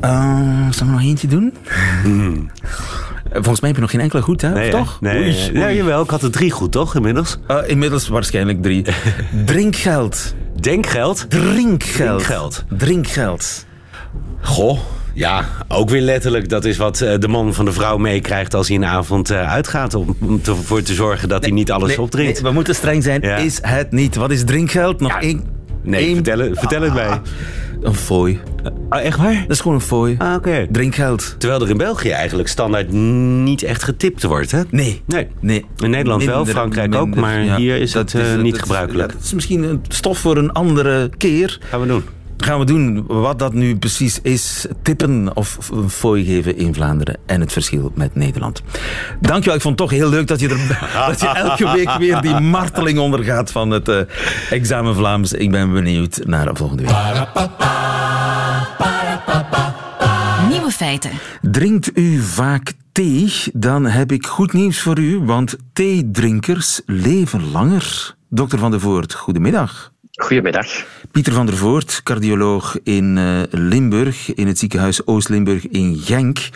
Eh, 0.00 0.70
zullen 0.70 0.92
we 0.92 0.98
nog 0.98 1.02
eentje 1.02 1.26
doen? 1.28 1.54
Eh, 2.04 3.32
Volgens 3.32 3.60
mij 3.60 3.68
heb 3.68 3.74
je 3.74 3.80
nog 3.80 3.90
geen 3.90 4.00
enkele 4.00 4.22
goed, 4.22 4.40
hè? 4.40 4.48
Hmm. 4.48 4.56
Nee, 4.58 4.72
of 4.72 4.78
toch? 4.78 5.00
Nee, 5.00 5.16
Oei, 5.16 5.24
nee. 5.30 5.50
oei. 5.50 5.58
Ja, 5.58 5.70
jawel. 5.72 6.02
Ik 6.02 6.10
had 6.10 6.22
er 6.22 6.30
drie 6.30 6.50
goed, 6.50 6.72
toch? 6.72 6.94
Inmiddels. 6.94 7.38
Eh, 7.46 7.56
inmiddels 7.66 8.08
waarschijnlijk 8.08 8.62
drie. 8.62 8.84
Drinkgeld. 9.44 10.34
Denkgeld. 10.60 11.26
Drinkgeld. 11.28 12.18
Drinkgeld. 12.18 12.64
Drinkgeld. 12.76 13.64
Goh. 14.42 14.78
Ja, 15.14 15.48
ook 15.68 15.90
weer 15.90 16.00
letterlijk. 16.00 16.48
Dat 16.48 16.64
is 16.64 16.76
wat 16.76 17.00
eh, 17.00 17.18
de 17.18 17.28
man 17.28 17.54
van 17.54 17.64
de 17.64 17.72
vrouw 17.72 17.96
meekrijgt 17.96 18.54
als 18.54 18.68
hij 18.68 18.76
een 18.76 18.84
avond 18.84 19.30
eh, 19.30 19.50
uitgaat. 19.52 19.94
Om 19.94 20.16
ervoor 20.46 20.82
te 20.82 20.94
zorgen 20.94 21.28
dat 21.28 21.42
hij 21.42 21.50
niet 21.52 21.70
alles 21.70 21.88
Nee, 21.88 22.00
opdrinkt. 22.00 22.34
nee, 22.34 22.42
we 22.42 22.54
moeten 22.54 22.74
streng 22.74 23.02
zijn. 23.02 23.20
Ja. 23.22 23.36
Is 23.36 23.58
het 23.62 23.90
niet? 23.92 24.16
Wat 24.16 24.30
is 24.30 24.44
drinkgeld? 24.44 25.00
Nog 25.00 25.10
Ja, 25.12 25.20
één. 25.20 25.44
Nee, 25.82 26.04
één- 26.04 26.14
vertel, 26.14 26.38
het- 26.38 26.58
vertel 26.58 26.82
het 26.82 26.94
mij. 26.94 27.06
Ah, 27.06 27.16
Een 27.82 27.94
fooi. 27.94 28.40
Ah, 28.88 29.04
echt 29.04 29.18
waar? 29.18 29.34
Dat 29.40 29.50
is 29.50 29.60
gewoon 29.60 29.76
een 29.76 29.82
fooi. 29.82 30.14
Ah, 30.18 30.34
oké. 30.34 30.66
Drinkgeld. 30.70 31.34
Terwijl 31.38 31.62
er 31.62 31.70
in 31.70 31.76
België 31.76 32.08
eigenlijk 32.10 32.48
standaard 32.48 32.92
niet 32.92 33.62
echt 33.62 33.82
getipt 33.82 34.22
wordt, 34.22 34.50
hè? 34.50 34.60
Nee. 34.70 35.02
Nee. 35.06 35.26
Nee. 35.40 35.64
In 35.78 35.90
Nederland 35.90 36.24
wel, 36.24 36.36
Minder, 36.36 36.54
Frankrijk 36.54 36.94
ook, 36.94 37.14
maar 37.14 37.44
Ja, 37.44 37.56
hier 37.56 37.76
is 37.76 37.92
dat 37.92 38.12
het 38.12 38.22
eh, 38.36 38.42
niet 38.42 38.52
dat- 38.52 38.60
gebruikelijk. 38.62 39.12
dat 39.12 39.22
is 39.22 39.32
misschien 39.34 39.62
een 39.62 39.80
stof 39.88 40.18
voor 40.18 40.36
een 40.36 40.52
andere 40.52 41.10
keer. 41.16 41.58
Gaan 41.70 41.80
we 41.80 41.86
doen. 41.86 42.02
Gaan 42.44 42.58
we 42.58 42.64
doen 42.64 43.04
wat 43.06 43.38
dat 43.38 43.52
nu 43.52 43.76
precies 43.76 44.20
is. 44.22 44.66
Tippen 44.82 45.36
of 45.36 45.70
een 45.72 45.90
fooi 45.90 46.24
geven 46.24 46.56
in 46.56 46.74
Vlaanderen. 46.74 47.16
En 47.26 47.40
het 47.40 47.52
verschil 47.52 47.92
met 47.94 48.14
Nederland. 48.14 48.62
Dankjewel. 49.20 49.54
Ik 49.54 49.62
vond 49.62 49.78
het 49.78 49.88
toch 49.88 49.98
heel 49.98 50.08
leuk 50.08 50.26
dat 50.26 50.40
je, 50.40 50.48
er, 50.48 50.78
dat 51.08 51.20
je 51.20 51.26
elke 51.26 51.72
week 51.72 51.90
weer 51.98 52.20
die 52.20 52.40
marteling 52.40 52.98
ondergaat 52.98 53.50
van 53.50 53.70
het 53.70 53.88
eh, 53.88 54.00
examen 54.50 54.94
Vlaams. 54.94 55.32
Ik 55.32 55.50
ben 55.50 55.72
benieuwd 55.72 56.20
naar 56.24 56.48
volgende 56.52 56.82
week. 56.82 56.94
Nieuwe 60.48 60.70
feiten. 60.70 61.10
Drinkt 61.40 61.98
u 61.98 62.20
vaak 62.20 62.72
thee? 62.92 63.32
Dan 63.52 63.86
heb 63.86 64.12
ik 64.12 64.26
goed 64.26 64.52
nieuws 64.52 64.80
voor 64.80 64.98
u, 64.98 65.18
want 65.18 65.56
theedrinkers 65.72 66.80
leven 66.86 67.50
langer. 67.50 68.14
Dokter 68.28 68.58
Van 68.58 68.70
der 68.70 68.80
Voort, 68.80 69.14
goedemiddag. 69.14 69.91
Goedemiddag. 70.22 70.84
Pieter 71.10 71.32
van 71.32 71.46
der 71.46 71.56
Voort, 71.56 72.00
cardioloog 72.02 72.78
in 72.82 73.18
eh, 73.18 73.40
Limburg, 73.50 74.34
in 74.34 74.46
het 74.46 74.58
ziekenhuis 74.58 75.06
Oost-Limburg 75.06 75.68
in 75.68 75.96
Genk. 75.96 76.48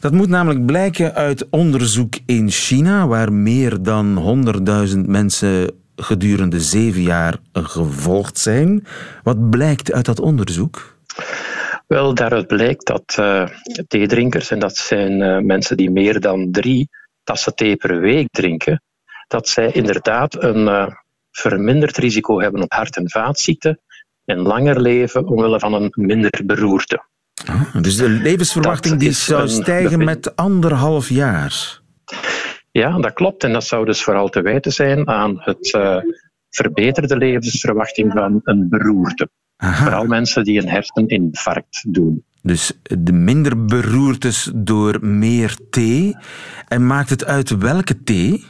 Dat 0.00 0.12
moet 0.12 0.28
namelijk 0.28 0.66
blijken 0.66 1.14
uit 1.14 1.48
onderzoek 1.50 2.14
in 2.26 2.50
China, 2.50 3.06
waar 3.06 3.32
meer 3.32 3.82
dan 3.82 4.42
100.000 4.94 4.98
mensen 5.06 5.70
gedurende 5.96 6.60
zeven 6.60 7.02
jaar 7.02 7.36
gevolgd 7.52 8.38
zijn. 8.38 8.86
Wat 9.22 9.50
blijkt 9.50 9.92
uit 9.92 10.04
dat 10.04 10.20
onderzoek? 10.20 10.96
Wel, 11.86 12.14
daaruit 12.14 12.46
blijkt 12.46 12.86
dat 12.86 13.14
eh 13.16 13.48
theedrinkers, 13.88 14.50
en 14.50 14.58
dat 14.58 14.76
zijn 14.76 15.22
eh, 15.22 15.38
mensen 15.38 15.76
die 15.76 15.90
meer 15.90 16.20
dan 16.20 16.50
drie 16.50 16.88
tassen 17.24 17.54
thee 17.54 17.76
per 17.76 18.00
week 18.00 18.28
drinken, 18.30 18.82
dat 19.26 19.48
zij 19.48 19.70
inderdaad 19.72 20.42
een 20.42 20.96
verminderd 21.38 21.96
risico 21.96 22.40
hebben 22.40 22.62
op 22.62 22.72
hart- 22.72 22.96
en 22.96 23.10
vaatziekten 23.10 23.80
en 24.24 24.38
langer 24.38 24.80
leven 24.80 25.26
omwille 25.26 25.60
van 25.60 25.74
een 25.74 25.92
minder 25.94 26.40
beroerte. 26.44 27.06
Dus 27.80 27.96
de 27.96 28.08
levensverwachting 28.08 28.92
Dat 28.94 29.02
die 29.02 29.12
zou 29.12 29.48
stijgen 29.48 30.04
met 30.04 30.36
anderhalf 30.36 31.08
jaar. 31.08 31.80
Ja, 32.70 32.98
dat 32.98 33.12
klopt. 33.12 33.44
En 33.44 33.52
dat 33.52 33.64
zou 33.64 33.84
dus 33.84 34.02
vooral 34.02 34.28
te 34.28 34.42
wijten 34.42 34.72
zijn 34.72 35.08
aan 35.08 35.36
het 35.40 35.72
eh, 35.72 35.96
verbeterde 36.50 37.16
levensverwachting 37.16 38.12
van 38.12 38.40
een 38.44 38.68
beroerte. 38.68 39.28
Aha. 39.56 39.82
Vooral 39.82 40.06
mensen 40.06 40.44
die 40.44 40.60
een 40.60 40.68
herseninfarct 40.68 41.84
doen. 41.88 42.24
Dus 42.42 42.72
de 42.82 43.12
minder 43.12 43.64
beroertes 43.64 44.50
door 44.54 44.98
meer 45.06 45.56
thee. 45.70 46.16
En 46.68 46.86
maakt 46.86 47.10
het 47.10 47.24
uit 47.24 47.56
welke 47.56 48.02
thee? 48.02 48.44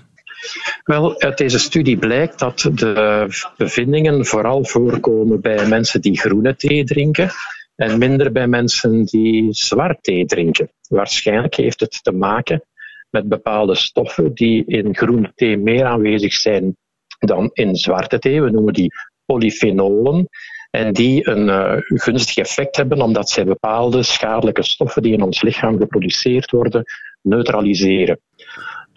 Wel, 0.85 1.21
uit 1.21 1.39
deze 1.39 1.59
studie 1.59 1.99
blijkt 1.99 2.39
dat 2.39 2.71
de 2.73 3.27
bevindingen 3.57 4.27
vooral 4.27 4.65
voorkomen 4.65 5.41
bij 5.41 5.69
mensen 5.69 6.01
die 6.01 6.19
groene 6.19 6.57
thee 6.57 6.85
drinken 6.85 7.31
en 7.77 7.99
minder 7.99 8.33
bij 8.33 8.47
mensen 8.47 9.05
die 9.05 9.53
zwart 9.53 10.03
thee 10.03 10.25
drinken. 10.25 10.73
Waarschijnlijk 10.89 11.55
heeft 11.55 11.81
het 11.81 11.99
te 12.03 12.13
maken 12.13 12.63
met 13.11 13.29
bepaalde 13.29 13.75
stoffen 13.75 14.35
die 14.35 14.65
in 14.67 14.97
groene 14.97 15.33
thee 15.35 15.57
meer 15.57 15.85
aanwezig 15.85 16.33
zijn 16.33 16.77
dan 17.19 17.51
in 17.53 17.77
zwarte 17.77 18.19
thee. 18.19 18.43
We 18.43 18.51
noemen 18.51 18.73
die 18.73 18.93
polyfenolen. 19.25 20.29
En 20.71 20.93
die 20.93 21.29
een 21.29 21.49
eh, 21.49 21.77
gunstig 21.79 22.37
effect 22.37 22.77
hebben 22.77 23.01
omdat 23.01 23.31
zij 23.31 23.45
bepaalde 23.45 24.03
schadelijke 24.03 24.63
stoffen 24.63 25.03
die 25.03 25.13
in 25.13 25.23
ons 25.23 25.43
lichaam 25.43 25.79
geproduceerd 25.79 26.51
worden, 26.51 26.85
neutraliseren. 27.23 28.21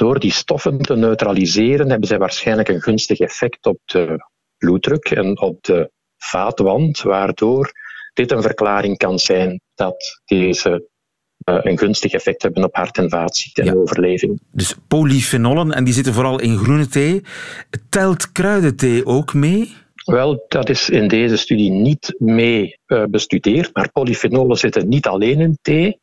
Door 0.01 0.19
die 0.19 0.31
stoffen 0.31 0.77
te 0.77 0.95
neutraliseren 0.95 1.89
hebben 1.89 2.07
zij 2.07 2.17
waarschijnlijk 2.17 2.69
een 2.69 2.81
gunstig 2.81 3.19
effect 3.19 3.65
op 3.65 3.79
de 3.85 4.17
bloeddruk 4.57 5.05
en 5.09 5.41
op 5.41 5.63
de 5.63 5.91
vaatwand, 6.17 7.01
waardoor 7.01 7.71
dit 8.13 8.31
een 8.31 8.41
verklaring 8.41 8.97
kan 8.97 9.19
zijn 9.19 9.61
dat 9.75 10.21
deze 10.25 10.89
eh, 11.43 11.57
een 11.61 11.77
gunstig 11.77 12.11
effect 12.11 12.41
hebben 12.41 12.63
op 12.63 12.75
hart- 12.75 12.97
en 12.97 13.09
vaatziekten 13.09 13.67
en 13.67 13.73
Ja. 13.73 13.79
overleving. 13.79 14.41
Dus 14.51 14.75
polyfenolen, 14.87 15.71
en 15.71 15.83
die 15.83 15.93
zitten 15.93 16.13
vooral 16.13 16.39
in 16.39 16.57
groene 16.57 16.87
thee. 16.87 17.21
Telt 17.89 18.31
kruidenthee 18.31 19.05
ook 19.05 19.33
mee? 19.33 19.73
Wel, 20.05 20.45
dat 20.47 20.69
is 20.69 20.89
in 20.89 21.07
deze 21.07 21.37
studie 21.37 21.71
niet 21.71 22.15
mee 22.17 22.77
eh, 22.85 23.03
bestudeerd, 23.09 23.69
maar 23.73 23.91
polyfenolen 23.91 24.57
zitten 24.57 24.87
niet 24.87 25.07
alleen 25.07 25.39
in 25.39 25.57
thee. 25.61 25.99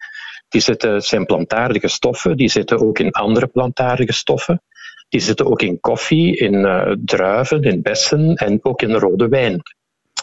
Die 0.48 0.60
zitten, 0.60 1.02
zijn 1.02 1.26
plantaardige 1.26 1.88
stoffen, 1.88 2.36
die 2.36 2.48
zitten 2.48 2.80
ook 2.80 2.98
in 2.98 3.10
andere 3.10 3.46
plantaardige 3.46 4.12
stoffen. 4.12 4.62
Die 5.08 5.20
zitten 5.20 5.46
ook 5.46 5.62
in 5.62 5.80
koffie, 5.80 6.36
in 6.36 6.64
eh, 6.64 6.94
druiven, 7.04 7.62
in 7.62 7.82
bessen 7.82 8.34
en 8.34 8.58
ook 8.62 8.82
in 8.82 8.94
rode 8.94 9.28
wijn. 9.28 9.62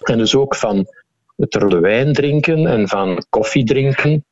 En 0.03 0.17
dus 0.17 0.35
ook 0.35 0.55
van 0.55 0.87
het 1.35 1.55
rode 1.55 1.79
wijn 1.79 2.13
drinken 2.13 2.67
en 2.67 2.87
van 2.87 3.25
koffie 3.29 3.65
drinken 3.65 4.25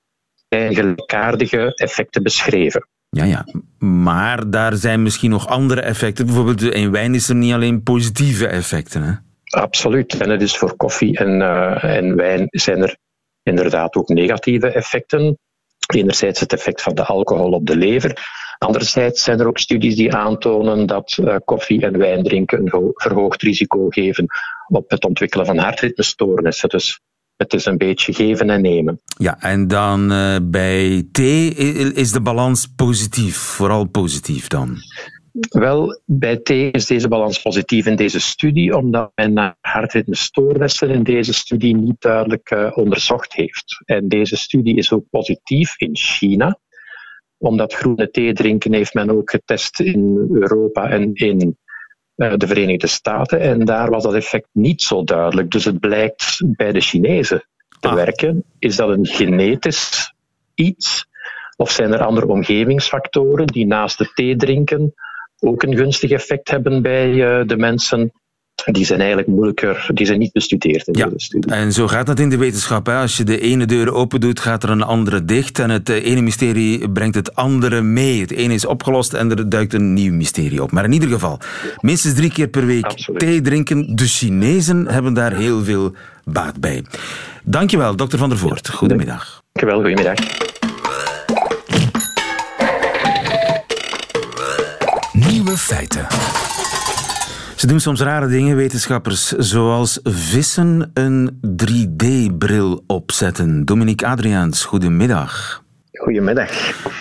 zijn 0.49 0.75
gelijkaardige 0.75 1.73
effecten 1.75 2.23
beschreven. 2.23 2.88
Ja, 3.10 3.23
ja. 3.23 3.45
Maar 3.88 4.49
daar 4.49 4.75
zijn 4.75 5.01
misschien 5.03 5.29
nog 5.29 5.47
andere 5.47 5.82
effecten. 5.82 6.25
Bijvoorbeeld 6.25 6.62
in 6.62 6.91
wijn 6.91 7.15
is 7.15 7.29
er 7.29 7.36
niet 7.36 7.53
alleen 7.53 7.84
positieve 7.84 8.47
effecten. 8.47 9.03
Hè? 9.03 9.13
Absoluut. 9.60 10.21
En 10.21 10.29
het 10.29 10.41
is 10.41 10.58
voor 10.58 10.75
koffie 10.75 11.17
en, 11.17 11.41
eh, 11.41 11.97
en 11.97 12.15
wijn 12.15 12.47
zijn 12.49 12.82
er 12.82 12.97
inderdaad 13.43 13.95
ook 13.95 14.08
negatieve 14.08 14.67
effecten. 14.67 15.38
Enerzijds 15.86 16.39
het 16.39 16.54
effect 16.54 16.82
van 16.82 16.96
de 16.96 17.04
alcohol 17.06 17.52
op 17.52 17.65
de 17.65 17.76
lever. 17.76 18.17
Anderzijds 18.58 19.24
zijn 19.24 19.39
er 19.39 19.48
ook 19.48 19.58
studies 19.58 19.96
die 19.96 20.13
aantonen 20.15 20.86
dat 20.86 21.17
eh, 21.24 21.36
koffie 21.46 21.82
en 21.82 21.98
wijn 21.98 22.24
drinken 22.24 22.60
een 22.60 22.69
ho- 22.69 22.91
verhoogd 22.93 23.41
risico 23.41 23.89
geven 23.89 24.26
op 24.67 24.89
het 24.89 25.06
ontwikkelen 25.06 25.46
van 25.46 25.58
hartritmestoornissen. 25.58 26.69
Dus 26.69 27.00
het 27.36 27.54
is 27.54 27.65
een 27.65 27.78
beetje 27.78 28.13
geven 28.13 28.50
en 28.50 28.62
nemen. 28.62 29.02
Ja, 29.17 29.38
en 29.39 29.67
dan 29.67 30.12
eh, 30.12 30.36
bij 30.43 31.08
thee 31.12 31.50
is 31.93 32.12
de 32.12 32.22
balans 32.22 32.67
positief. 32.76 33.38
Vooral 33.38 33.86
positief 33.86 34.48
dan. 34.48 34.78
Wel, 35.41 36.02
bij 36.06 36.38
thee 36.38 36.72
is 36.72 36.86
deze 36.86 37.08
balans 37.08 37.41
positief 37.41 37.86
in 37.86 37.96
deze 37.96 38.19
studie, 38.19 38.78
omdat 38.78 39.12
men 39.15 39.34
naar 39.34 39.56
hartritmestoornissen 39.62 40.89
in 40.89 41.04
deze 41.04 41.34
studie 41.34 41.76
niet 41.76 42.02
duidelijk 42.02 42.50
eh, 42.50 42.72
onderzocht 42.78 43.34
heeft. 43.34 43.82
En 43.86 44.08
deze 44.08 44.36
studie 44.36 44.76
is 44.76 44.91
ook 44.91 45.10
positief 45.10 45.80
in 45.80 45.96
China, 45.96 46.60
omdat 47.38 47.74
groene 47.74 48.10
thee 48.10 48.34
drinken 48.34 48.74
heeft 48.74 48.93
men 48.93 49.10
ook 49.10 49.30
getest 49.30 49.80
in 49.80 50.28
Europa 50.32 50.89
en 50.89 51.13
in 51.13 51.58
eh, 52.15 52.34
de 52.38 52.48
Verenigde 52.48 52.88
Staten. 52.88 53.39
En 53.39 53.65
daar 53.65 53.89
was 53.89 54.04
dat 54.04 54.13
effect 54.13 54.48
niet 54.52 54.82
zo 54.82 55.04
duidelijk. 55.04 55.52
Dus 55.52 55.65
het 55.65 55.80
blijkt 55.80 56.41
bij 56.46 56.72
de 56.72 56.82
Chinezen 56.82 57.43
te 57.80 57.88
Ah. 57.88 57.93
werken. 57.93 58.43
Is 58.60 58.76
dat 58.76 58.89
een 58.89 59.06
genetisch 59.08 60.13
iets? 60.54 61.08
Of 61.56 61.72
zijn 61.72 61.93
er 61.93 62.04
andere 62.04 62.28
omgevingsfactoren 62.28 63.48
die 63.48 63.65
naast 63.65 64.00
het 64.00 64.12
thee 64.15 64.36
drinken 64.36 64.93
ook 65.43 65.63
een 65.63 65.75
gunstig 65.77 66.12
effect 66.12 66.49
hebben 66.49 66.82
bij 66.82 67.10
eh, 67.39 67.47
de 67.47 67.58
mensen? 67.58 68.12
Die 68.71 68.86
zijn 68.86 68.99
eigenlijk 68.99 69.29
moeilijker, 69.29 69.86
die 69.93 70.06
zijn 70.06 70.19
niet 70.19 70.32
bestudeerd 70.32 70.88
in 70.88 70.93
Ja, 70.97 71.06
deze 71.06 71.25
studie. 71.25 71.51
en 71.51 71.71
zo 71.73 71.88
gaat 71.88 72.06
dat 72.06 72.19
in 72.19 72.29
de 72.29 72.38
wetenschap. 72.38 72.86
Hè. 72.86 72.95
Als 72.95 73.17
je 73.17 73.23
de 73.23 73.39
ene 73.39 73.65
deur 73.65 73.93
open 73.93 74.19
doet, 74.19 74.39
gaat 74.39 74.63
er 74.63 74.69
een 74.69 74.82
andere 74.84 75.25
dicht. 75.25 75.60
En 75.60 75.69
het 75.69 75.89
eh, 75.89 76.06
ene 76.06 76.21
mysterie 76.21 76.89
brengt 76.91 77.15
het 77.15 77.36
andere 77.36 77.82
mee. 77.82 78.21
Het 78.21 78.32
ene 78.32 78.53
is 78.53 78.65
opgelost 78.65 79.13
en 79.13 79.29
er 79.38 79.49
duikt 79.49 79.73
een 79.73 79.93
nieuw 79.93 80.13
mysterie 80.13 80.63
op. 80.63 80.71
Maar 80.71 80.84
in 80.84 80.91
ieder 80.91 81.10
geval, 81.10 81.39
minstens 81.79 82.13
drie 82.13 82.32
keer 82.32 82.47
per 82.47 82.65
week 82.65 82.86
Absoluut. 82.86 83.19
thee 83.19 83.41
drinken. 83.41 83.95
De 83.95 84.06
Chinezen 84.06 84.88
hebben 84.88 85.13
daar 85.13 85.34
heel 85.36 85.63
veel 85.63 85.93
baat 86.23 86.60
bij. 86.60 86.84
Dankjewel, 87.43 87.95
dokter 87.95 88.19
Van 88.19 88.29
der 88.29 88.38
Voort. 88.38 88.69
Goedemiddag. 88.69 89.41
Dankjewel, 89.51 89.82
goedemiddag. 89.82 90.15
Nieuwe 95.54 95.68
feiten. 95.68 96.08
Ze 97.56 97.68
doen 97.68 97.80
soms 97.80 98.02
rare 98.02 98.28
dingen, 98.28 98.56
wetenschappers, 98.56 99.28
zoals 99.28 100.00
vissen 100.04 100.92
een 100.94 101.39
3D-bril 101.63 102.84
opzetten. 102.88 103.66
Dominique 103.66 104.08
Adriaans, 104.08 104.63
goedemiddag. 104.66 105.63
Goedemiddag. 105.92 106.50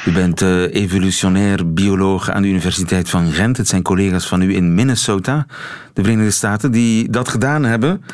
U 0.06 0.12
bent 0.12 0.42
eh, 0.42 0.74
evolutionair 0.74 1.72
bioloog 1.72 2.30
aan 2.30 2.42
de 2.42 2.48
Universiteit 2.48 3.08
van 3.08 3.32
Gent. 3.32 3.56
Het 3.56 3.68
zijn 3.68 3.82
collega's 3.82 4.28
van 4.28 4.42
u 4.42 4.54
in 4.54 4.74
Minnesota, 4.74 5.46
de 5.92 6.02
Verenigde 6.02 6.30
Staten, 6.30 6.72
die 6.72 7.10
dat 7.10 7.28
gedaan 7.28 7.64
hebben. 7.64 8.04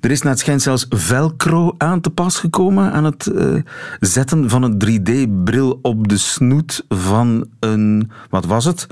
Er 0.00 0.10
is 0.10 0.22
naar 0.22 0.32
het 0.32 0.40
schijnt 0.40 0.62
zelfs 0.62 0.86
velcro 0.88 1.74
aan 1.78 2.00
te 2.00 2.10
pas 2.10 2.38
gekomen 2.38 2.92
aan 2.92 3.04
het 3.04 3.26
eh, 3.26 3.54
zetten 4.00 4.50
van 4.50 4.62
een 4.62 4.82
3D-bril 4.86 5.78
op 5.82 6.08
de 6.08 6.18
snoet 6.18 6.84
van 6.88 7.46
een, 7.60 8.10
wat 8.30 8.44
was 8.44 8.64
het? 8.64 8.86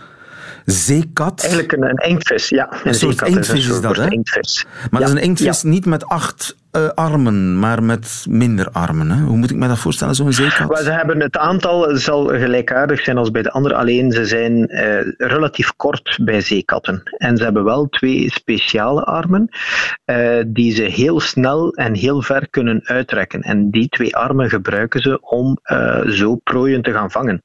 Zeekat. 0.64 1.40
Eigenlijk 1.40 1.72
een, 1.72 1.83
een 1.83 2.09
inktvis, 2.09 2.48
ja. 2.48 2.68
Een, 2.85 2.94
soort 2.94 3.18
zeekat 3.18 3.29
is 3.29 3.35
inktvis 3.35 3.59
is 3.59 3.66
een 3.66 3.72
soort 3.72 3.96
dat, 3.96 3.96
hè? 3.96 4.88
Maar 4.90 5.01
dat 5.01 5.09
is 5.09 5.14
een 5.14 5.22
inktvis 5.22 5.62
niet 5.62 5.87
met 5.87 6.07
acht 6.07 6.57
eh, 6.72 6.88
armen, 6.88 7.59
maar 7.59 7.83
met 7.83 8.25
minder 8.29 8.68
armen. 8.70 9.11
Hè? 9.11 9.22
Hoe 9.22 9.37
moet 9.37 9.51
ik 9.51 9.57
me 9.57 9.68
dat 9.68 9.79
voorstellen, 9.79 10.14
zo'n 10.14 10.33
zeekat? 10.33 10.68
Maar 10.68 10.83
ze 10.83 10.90
hebben 10.90 11.20
het 11.20 11.37
aantal 11.37 11.96
zal 11.96 12.27
gelijkaardig 12.27 13.01
zijn 13.01 13.16
als 13.16 13.31
bij 13.31 13.42
de 13.42 13.51
andere, 13.51 13.75
alleen 13.75 14.12
ze 14.12 14.27
zijn 14.27 14.68
eh, 14.68 15.12
relatief 15.16 15.72
kort 15.77 16.18
bij 16.25 16.40
zeekatten. 16.40 17.03
En 17.16 17.37
ze 17.37 17.44
hebben 17.44 17.64
wel 17.64 17.88
twee 17.88 18.31
speciale 18.31 19.05
armen 19.05 19.48
eh, 20.05 20.42
die 20.46 20.75
ze 20.75 20.83
heel 20.83 21.20
snel 21.20 21.72
en 21.72 21.94
heel 21.94 22.22
ver 22.22 22.48
kunnen 22.51 22.81
uitrekken. 22.85 23.40
En 23.40 23.70
die 23.70 23.88
twee 23.88 24.16
armen 24.16 24.48
gebruiken 24.48 25.01
ze 25.01 25.20
om 25.20 25.59
zo 26.09 26.35
prooien 26.35 26.83
te 26.83 26.92
gaan 26.92 27.11
vangen. 27.11 27.42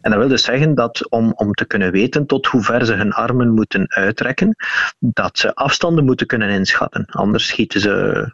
En 0.00 0.10
dat 0.10 0.18
wil 0.18 0.28
dus 0.28 0.44
zeggen 0.44 0.74
dat 0.74 1.10
om, 1.10 1.32
om 1.34 1.52
te 1.52 1.64
kunnen 1.64 1.92
weten 1.92 2.26
tot 2.26 2.46
hoe 2.46 2.62
ver 2.62 2.86
ze 2.86 2.94
hun 2.94 3.12
armen 3.12 3.54
moeten 3.54 3.88
uitrekken, 3.88 4.56
dat 4.98 5.38
ze 5.38 5.54
afstanden 5.54 6.04
moeten 6.04 6.26
kunnen 6.26 6.48
inschatten. 6.48 7.04
Anders 7.06 7.46
schieten 7.46 7.80
ze 7.80 8.32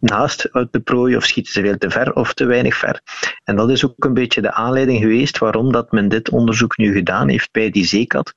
naast 0.00 0.48
uit 0.52 0.68
de 0.72 0.80
prooi 0.80 1.16
of 1.16 1.24
schieten 1.24 1.52
ze 1.52 1.60
veel 1.60 1.78
te 1.78 1.90
ver 1.90 2.12
of 2.12 2.34
te 2.34 2.44
weinig 2.44 2.76
ver. 2.76 3.00
En 3.44 3.56
dat 3.56 3.70
is 3.70 3.84
ook 3.84 4.04
een 4.04 4.14
beetje 4.14 4.40
de 4.40 4.52
aanleiding 4.52 5.00
geweest 5.00 5.38
waarom 5.38 5.72
dat 5.72 5.92
men 5.92 6.08
dit 6.08 6.30
onderzoek 6.30 6.76
nu 6.76 6.92
gedaan 6.92 7.28
heeft 7.28 7.52
bij 7.52 7.70
die 7.70 7.86
zeekat, 7.86 8.32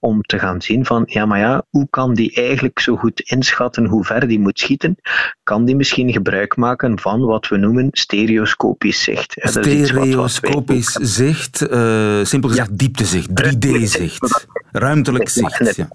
om 0.00 0.22
te 0.22 0.38
gaan 0.38 0.62
zien 0.62 0.84
van, 0.84 1.02
ja 1.06 1.26
maar 1.26 1.38
ja, 1.38 1.62
hoe 1.70 1.86
kan 1.90 2.14
die 2.14 2.34
eigenlijk 2.34 2.78
zo 2.78 2.96
goed 2.96 3.20
inschatten 3.20 3.86
hoe 3.86 4.04
ver 4.04 4.28
die 4.28 4.40
moet 4.40 4.58
schieten? 4.58 4.96
Kan 5.42 5.64
die 5.64 5.76
misschien 5.76 6.12
gebruik 6.12 6.56
maken 6.56 7.00
van 7.00 7.20
wat 7.20 7.48
we 7.48 7.56
noemen 7.56 7.88
stereoscopisch 7.90 9.02
zicht? 9.02 9.34
Stereoscopisch 9.36 10.92
zicht, 10.92 11.62
uh, 11.70 12.24
simpel 12.24 12.48
gezegd 12.48 12.70
ja. 12.70 12.76
dieptezicht, 12.76 13.28
3D-zicht, 13.28 14.46
ruimtelijk 14.72 15.28
zicht. 15.28 15.76
Ja. 15.76 15.88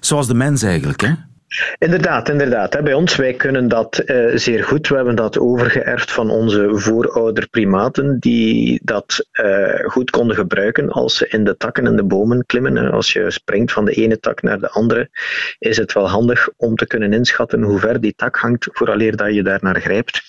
Zoals 0.00 0.26
de 0.26 0.34
mens 0.34 0.62
eigenlijk, 0.62 1.00
hè? 1.00 1.12
Inderdaad, 1.78 2.28
inderdaad. 2.28 2.82
Bij 2.84 2.94
ons, 2.94 3.16
wij 3.16 3.34
kunnen 3.34 3.68
dat 3.68 4.02
uh, 4.06 4.36
zeer 4.36 4.64
goed. 4.64 4.88
We 4.88 4.94
hebben 4.94 5.14
dat 5.14 5.38
overgeërfd 5.38 6.12
van 6.12 6.30
onze 6.30 6.70
voorouderprimaten, 6.72 8.18
die 8.18 8.80
dat 8.84 9.26
uh, 9.32 9.88
goed 9.90 10.10
konden 10.10 10.36
gebruiken 10.36 10.90
als 10.90 11.16
ze 11.16 11.28
in 11.28 11.44
de 11.44 11.56
takken 11.56 11.86
en 11.86 11.96
de 11.96 12.04
bomen 12.04 12.46
klimmen. 12.46 12.90
Als 12.90 13.12
je 13.12 13.30
springt 13.30 13.72
van 13.72 13.84
de 13.84 13.92
ene 13.92 14.18
tak 14.18 14.42
naar 14.42 14.58
de 14.58 14.70
andere, 14.70 15.10
is 15.58 15.76
het 15.76 15.92
wel 15.92 16.08
handig 16.08 16.48
om 16.56 16.76
te 16.76 16.86
kunnen 16.86 17.12
inschatten 17.12 17.62
hoe 17.62 17.78
ver 17.78 18.00
die 18.00 18.14
tak 18.14 18.36
hangt, 18.36 18.68
vooraleer 18.72 19.16
dat 19.16 19.34
je 19.34 19.42
daar 19.42 19.60
naar 19.62 19.80
grijpt. 19.80 20.22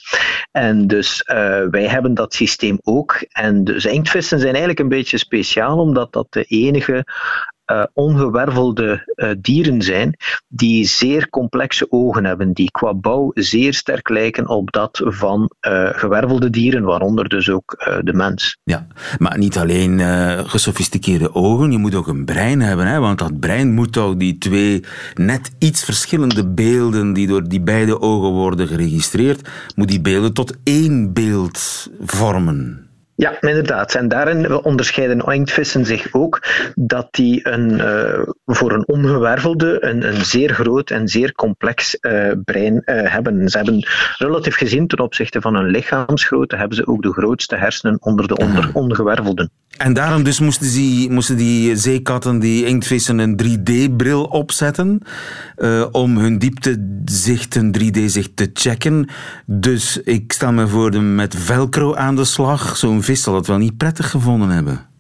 En 0.51 0.87
dus 0.87 1.23
uh, 1.27 1.35
wij 1.69 1.87
hebben 1.87 2.13
dat 2.13 2.33
systeem 2.33 2.79
ook. 2.81 3.25
En 3.29 3.63
dus 3.63 3.85
inktvissen 3.85 4.39
zijn 4.39 4.51
eigenlijk 4.51 4.79
een 4.79 4.89
beetje 4.89 5.17
speciaal, 5.17 5.77
omdat 5.77 6.13
dat 6.13 6.27
de 6.29 6.43
enige 6.43 7.05
uh, 7.71 7.83
ongewervelde 7.93 9.13
uh, 9.15 9.29
dieren 9.39 9.81
zijn 9.81 10.17
die 10.47 10.85
zeer 10.85 11.29
complexe 11.29 11.85
ogen 11.89 12.25
hebben, 12.25 12.53
die 12.53 12.71
qua 12.71 12.93
bouw 12.93 13.31
zeer 13.33 13.73
sterk 13.73 14.09
lijken 14.09 14.47
op 14.47 14.71
dat 14.71 15.01
van 15.03 15.51
uh, 15.61 15.89
gewervelde 15.93 16.49
dieren, 16.49 16.83
waaronder 16.83 17.29
dus 17.29 17.49
ook 17.49 17.99
de 18.03 18.13
mens. 18.13 18.57
Ja, 18.63 18.87
maar 19.17 19.37
niet 19.37 19.57
alleen 19.57 19.99
gesofisticeerde 20.47 21.35
ogen, 21.35 21.71
je 21.71 21.77
moet 21.77 21.95
ook 21.95 22.07
een 22.07 22.25
brein 22.25 22.61
hebben, 22.61 22.87
hè? 22.87 22.99
want 22.99 23.19
dat 23.19 23.39
brein 23.39 23.73
moet 23.73 23.97
ook 23.97 24.19
die 24.19 24.37
twee 24.37 24.83
net 25.13 25.51
iets 25.59 25.83
verschillende 25.83 26.47
beelden 26.47 27.13
die 27.13 27.27
door 27.27 27.47
die 27.47 27.61
beide 27.61 28.01
ogen 28.01 28.31
worden 28.31 28.67
geregistreerd, 28.67 29.49
moet 29.75 29.87
die 29.87 30.01
beelden 30.01 30.33
tot 30.33 30.57
één 30.63 31.13
beeld 31.13 31.89
vormen. 31.99 32.82
Ja, 33.15 33.41
inderdaad. 33.41 33.95
En 33.95 34.07
daarin 34.07 34.63
onderscheiden 34.63 35.33
inktvissen 35.33 35.85
zich 35.85 36.07
ook 36.11 36.43
dat 36.75 37.07
die 37.11 37.49
een, 37.49 37.71
uh, 37.71 38.27
voor 38.45 38.71
een 38.71 38.87
ongewervelde 38.87 39.83
een, 39.83 40.07
een 40.07 40.25
zeer 40.25 40.53
groot 40.53 40.89
en 40.89 41.07
zeer 41.07 41.31
complex 41.31 41.97
uh, 42.01 42.31
brein 42.43 42.73
uh, 42.73 42.81
hebben. 42.85 43.49
Ze 43.49 43.57
hebben 43.57 43.87
relatief 44.17 44.55
gezien 44.55 44.87
ten 44.87 44.99
opzichte 44.99 45.41
van 45.41 45.55
hun 45.55 45.65
lichaamsgrootte 45.65 46.55
hebben 46.55 46.77
ze 46.77 46.87
ook 46.87 47.01
de 47.01 47.13
grootste 47.13 47.55
hersenen 47.55 47.97
onder 48.01 48.27
de 48.27 48.35
onder, 48.35 48.69
ongewervelden. 48.73 49.51
En 49.77 49.93
daarom 49.93 50.23
dus 50.23 50.39
moesten 50.39 50.71
die, 50.71 51.11
moesten 51.11 51.37
die 51.37 51.75
zeekatten, 51.75 52.39
die 52.39 52.65
inktvissen, 52.65 53.19
een 53.19 53.39
3D-bril 53.43 54.23
opzetten 54.23 55.01
om 55.91 56.17
hun 56.17 56.37
dieptezicht, 56.37 57.55
een 57.55 57.75
3D-zicht 57.79 58.35
te 58.35 58.49
checken. 58.53 59.09
Dus 59.45 60.01
ik 60.03 60.31
sta 60.31 60.51
me 60.51 60.67
voor 60.67 60.91
de 60.91 60.99
met 60.99 61.35
velcro 61.35 61.95
aan 61.95 62.15
de 62.15 62.25
slag. 62.25 62.77
Zo'n 62.77 63.02
vis 63.03 63.21
zal 63.21 63.35
het 63.35 63.47
wel 63.47 63.57
niet 63.57 63.77
prettig 63.77 64.09
gevonden 64.09 64.49
hebben. 64.49 64.92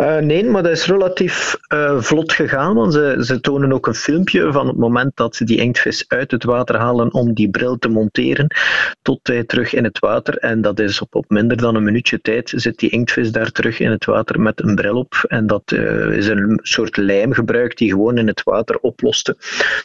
Uh, 0.00 0.16
nee, 0.16 0.44
maar 0.44 0.62
dat 0.62 0.72
is 0.72 0.86
relatief 0.86 1.56
uh, 1.72 2.00
vlot 2.00 2.32
gegaan, 2.32 2.74
want 2.74 2.92
ze, 2.92 3.16
ze 3.20 3.40
tonen 3.40 3.72
ook 3.72 3.86
een 3.86 3.94
filmpje 3.94 4.52
van 4.52 4.66
het 4.66 4.76
moment 4.76 5.16
dat 5.16 5.36
ze 5.36 5.44
die 5.44 5.58
inktvis 5.58 6.04
uit 6.08 6.30
het 6.30 6.44
water 6.44 6.76
halen 6.76 7.12
om 7.12 7.34
die 7.34 7.50
bril 7.50 7.78
te 7.78 7.88
monteren, 7.88 8.54
tot 9.02 9.20
hij 9.22 9.44
terug 9.44 9.74
in 9.74 9.84
het 9.84 9.98
water. 9.98 10.36
En 10.36 10.60
dat 10.60 10.80
is 10.80 11.00
op, 11.00 11.14
op 11.14 11.24
minder 11.28 11.56
dan 11.56 11.74
een 11.74 11.84
minuutje 11.84 12.20
tijd 12.20 12.52
zit 12.56 12.78
die 12.78 12.90
inktvis 12.90 13.32
daar 13.32 13.50
terug 13.50 13.78
in 13.78 13.90
het 13.90 14.04
water 14.04 14.40
met 14.40 14.62
een 14.62 14.74
bril 14.74 14.96
op. 14.96 15.24
En 15.28 15.46
dat 15.46 15.72
uh, 15.72 16.16
is 16.16 16.26
een 16.26 16.58
soort 16.62 16.96
lijm 16.96 17.32
gebruikt 17.32 17.78
die 17.78 17.90
gewoon 17.90 18.18
in 18.18 18.26
het 18.26 18.42
water 18.42 18.78
oploste. 18.78 19.36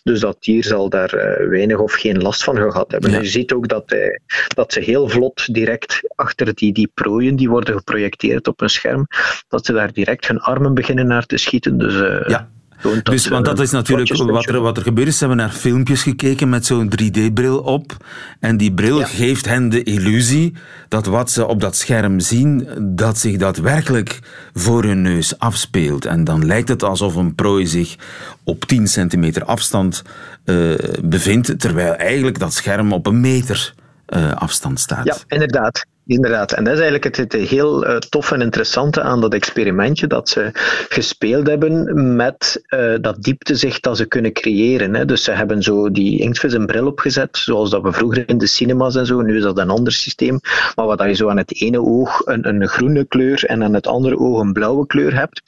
Dus 0.04 0.20
dat 0.20 0.38
dier 0.40 0.64
zal 0.64 0.90
daar 0.90 1.40
weinig 1.50 1.80
of 1.80 1.94
geen 1.94 2.22
last 2.22 2.44
van 2.44 2.58
gehad 2.58 2.92
hebben. 2.92 3.10
Ja. 3.10 3.18
En 3.18 3.24
je 3.24 3.30
ziet 3.30 3.54
ook 3.54 3.68
dat, 3.68 3.90
hij, 3.90 4.20
dat 4.48 4.74
ze 4.74 4.80
heel 4.80 5.10
vlot 5.10 5.54
direct 5.54 6.00
achter 6.16 6.54
die, 6.54 6.74
die 6.74 6.92
prooien 6.94 7.36
die 7.36 7.50
worden 7.50 7.78
geprojecteerd 7.78 8.48
op 8.48 8.62
een 8.62 8.70
scherm, 8.70 9.08
dat 9.48 9.65
ze 9.66 9.74
daar 9.74 9.94
direct 9.94 10.28
hun 10.28 10.40
armen 10.40 10.74
beginnen 10.74 11.08
naar 11.08 11.26
te 11.26 11.38
schieten. 11.38 11.78
Dus, 11.78 11.94
uh, 11.94 12.28
ja. 12.28 12.48
Dat, 12.82 13.06
dus, 13.06 13.28
want 13.28 13.46
dat 13.46 13.60
is 13.60 13.72
natuurlijk 13.72 14.16
wat 14.16 14.46
er, 14.46 14.62
wat 14.62 14.78
er 14.78 14.84
gebeurd 14.84 15.08
is. 15.08 15.18
Ze 15.18 15.26
hebben 15.26 15.46
naar 15.46 15.54
filmpjes 15.54 16.04
gekeken 16.04 16.50
met 16.50 16.66
zo'n 16.66 16.92
3D-bril 17.02 17.60
op. 17.60 17.98
En 18.40 18.58
die 18.58 18.74
bril 18.74 19.00
ja. 19.00 19.06
geeft 19.06 19.46
hen 19.46 19.70
de 19.70 19.84
illusie 19.84 20.54
dat 20.88 21.06
wat 21.06 21.32
ze 21.32 21.48
op 21.48 21.62
dat 21.62 21.76
scherm 21.76 22.20
zien, 22.20 22.68
dat 22.80 23.18
zich 23.18 23.38
daadwerkelijk 23.38 24.20
voor 24.54 24.84
hun 24.84 25.02
neus 25.02 25.40
afspeelt. 25.40 26.06
En 26.06 26.24
dan 26.24 26.46
lijkt 26.46 26.70
het 26.70 26.84
alsof 26.84 27.16
een 27.16 27.36
prooi 27.36 27.68
zich 27.68 27.96
op 28.44 28.66
10 28.66 28.88
centimeter 28.88 29.44
afstand 29.44 30.04
uh, 30.46 30.74
bevindt, 31.04 31.60
terwijl 31.60 31.94
eigenlijk 31.94 32.40
dat 32.40 32.54
scherm 32.54 32.94
op 32.94 33.06
een 33.06 33.20
meter 33.20 33.74
uh, 34.10 34.34
afstand 34.34 34.80
staat. 34.80 35.06
Ja, 35.06 35.16
inderdaad. 35.28 35.86
Inderdaad, 36.08 36.52
en 36.52 36.64
dat 36.64 36.74
is 36.74 36.80
eigenlijk 36.80 37.18
het, 37.18 37.34
het 37.34 37.50
heel 37.50 37.88
uh, 37.88 37.98
tof 37.98 38.32
en 38.32 38.42
interessante 38.42 39.02
aan 39.02 39.22
dat 39.22 39.34
experimentje, 39.34 40.08
dat 40.08 40.30
ze 40.30 40.50
gespeeld 40.90 41.48
hebben 41.48 42.16
met 42.16 42.64
uh, 42.70 42.94
dat 43.02 43.24
dieptezicht 43.24 43.84
dat 43.84 43.98
ze 43.98 44.06
kunnen 44.06 44.34
creëren. 44.34 44.94
Hè. 44.94 45.06
Dus 45.06 45.24
ze 45.24 45.32
hebben 45.32 45.64
zo 45.64 45.92
die 45.92 46.20
inktvis 46.20 46.54
een 46.54 46.66
bril 46.66 46.88
opgezet, 46.88 47.38
zoals 47.38 47.70
dat 47.70 47.82
we 47.82 47.92
vroeger 47.92 48.24
in 48.30 48.38
de 48.38 48.48
cinemas 48.48 48.96
en 48.96 49.06
zo, 49.06 49.22
nu 49.22 49.38
is 49.38 49.44
dat 49.44 49.58
een 49.58 49.70
ander 49.70 49.94
systeem, 49.94 50.40
maar 50.76 50.86
wat 50.86 51.04
je 51.04 51.14
zo 51.14 51.30
aan 51.30 51.38
het 51.38 51.62
ene 51.62 51.82
oog 51.82 52.22
een, 52.26 52.48
een 52.48 52.68
groene 52.68 53.06
kleur 53.06 53.46
en 53.46 53.64
aan 53.64 53.74
het 53.74 53.88
andere 53.88 54.18
oog 54.18 54.42
een 54.42 54.54
blauwe 54.54 54.88
kleur 54.88 55.16
hebt. 55.16 55.42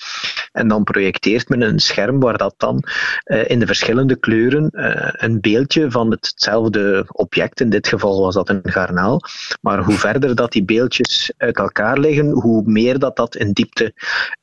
En 0.57 0.67
dan 0.67 0.83
projecteert 0.83 1.49
men 1.49 1.61
een 1.61 1.79
scherm 1.79 2.19
waar 2.19 2.37
dat 2.37 2.53
dan 2.57 2.83
uh, 3.25 3.49
in 3.49 3.59
de 3.59 3.65
verschillende 3.65 4.15
kleuren 4.15 4.69
een 5.23 5.41
beeldje 5.41 5.91
van 5.91 6.11
hetzelfde 6.11 7.05
object, 7.07 7.61
in 7.61 7.69
dit 7.69 7.87
geval 7.87 8.21
was 8.21 8.33
dat 8.33 8.49
een 8.49 8.61
garnaal, 8.63 9.21
maar 9.61 9.83
hoe 9.83 9.93
verder 9.93 10.35
dat 10.35 10.51
die 10.51 10.65
beeldjes 10.65 11.33
uit 11.37 11.57
elkaar 11.57 11.99
liggen, 11.99 12.29
hoe 12.29 12.63
meer 12.65 12.99
dat 12.99 13.15
dat 13.15 13.35
een 13.39 13.53
diepte 13.53 13.93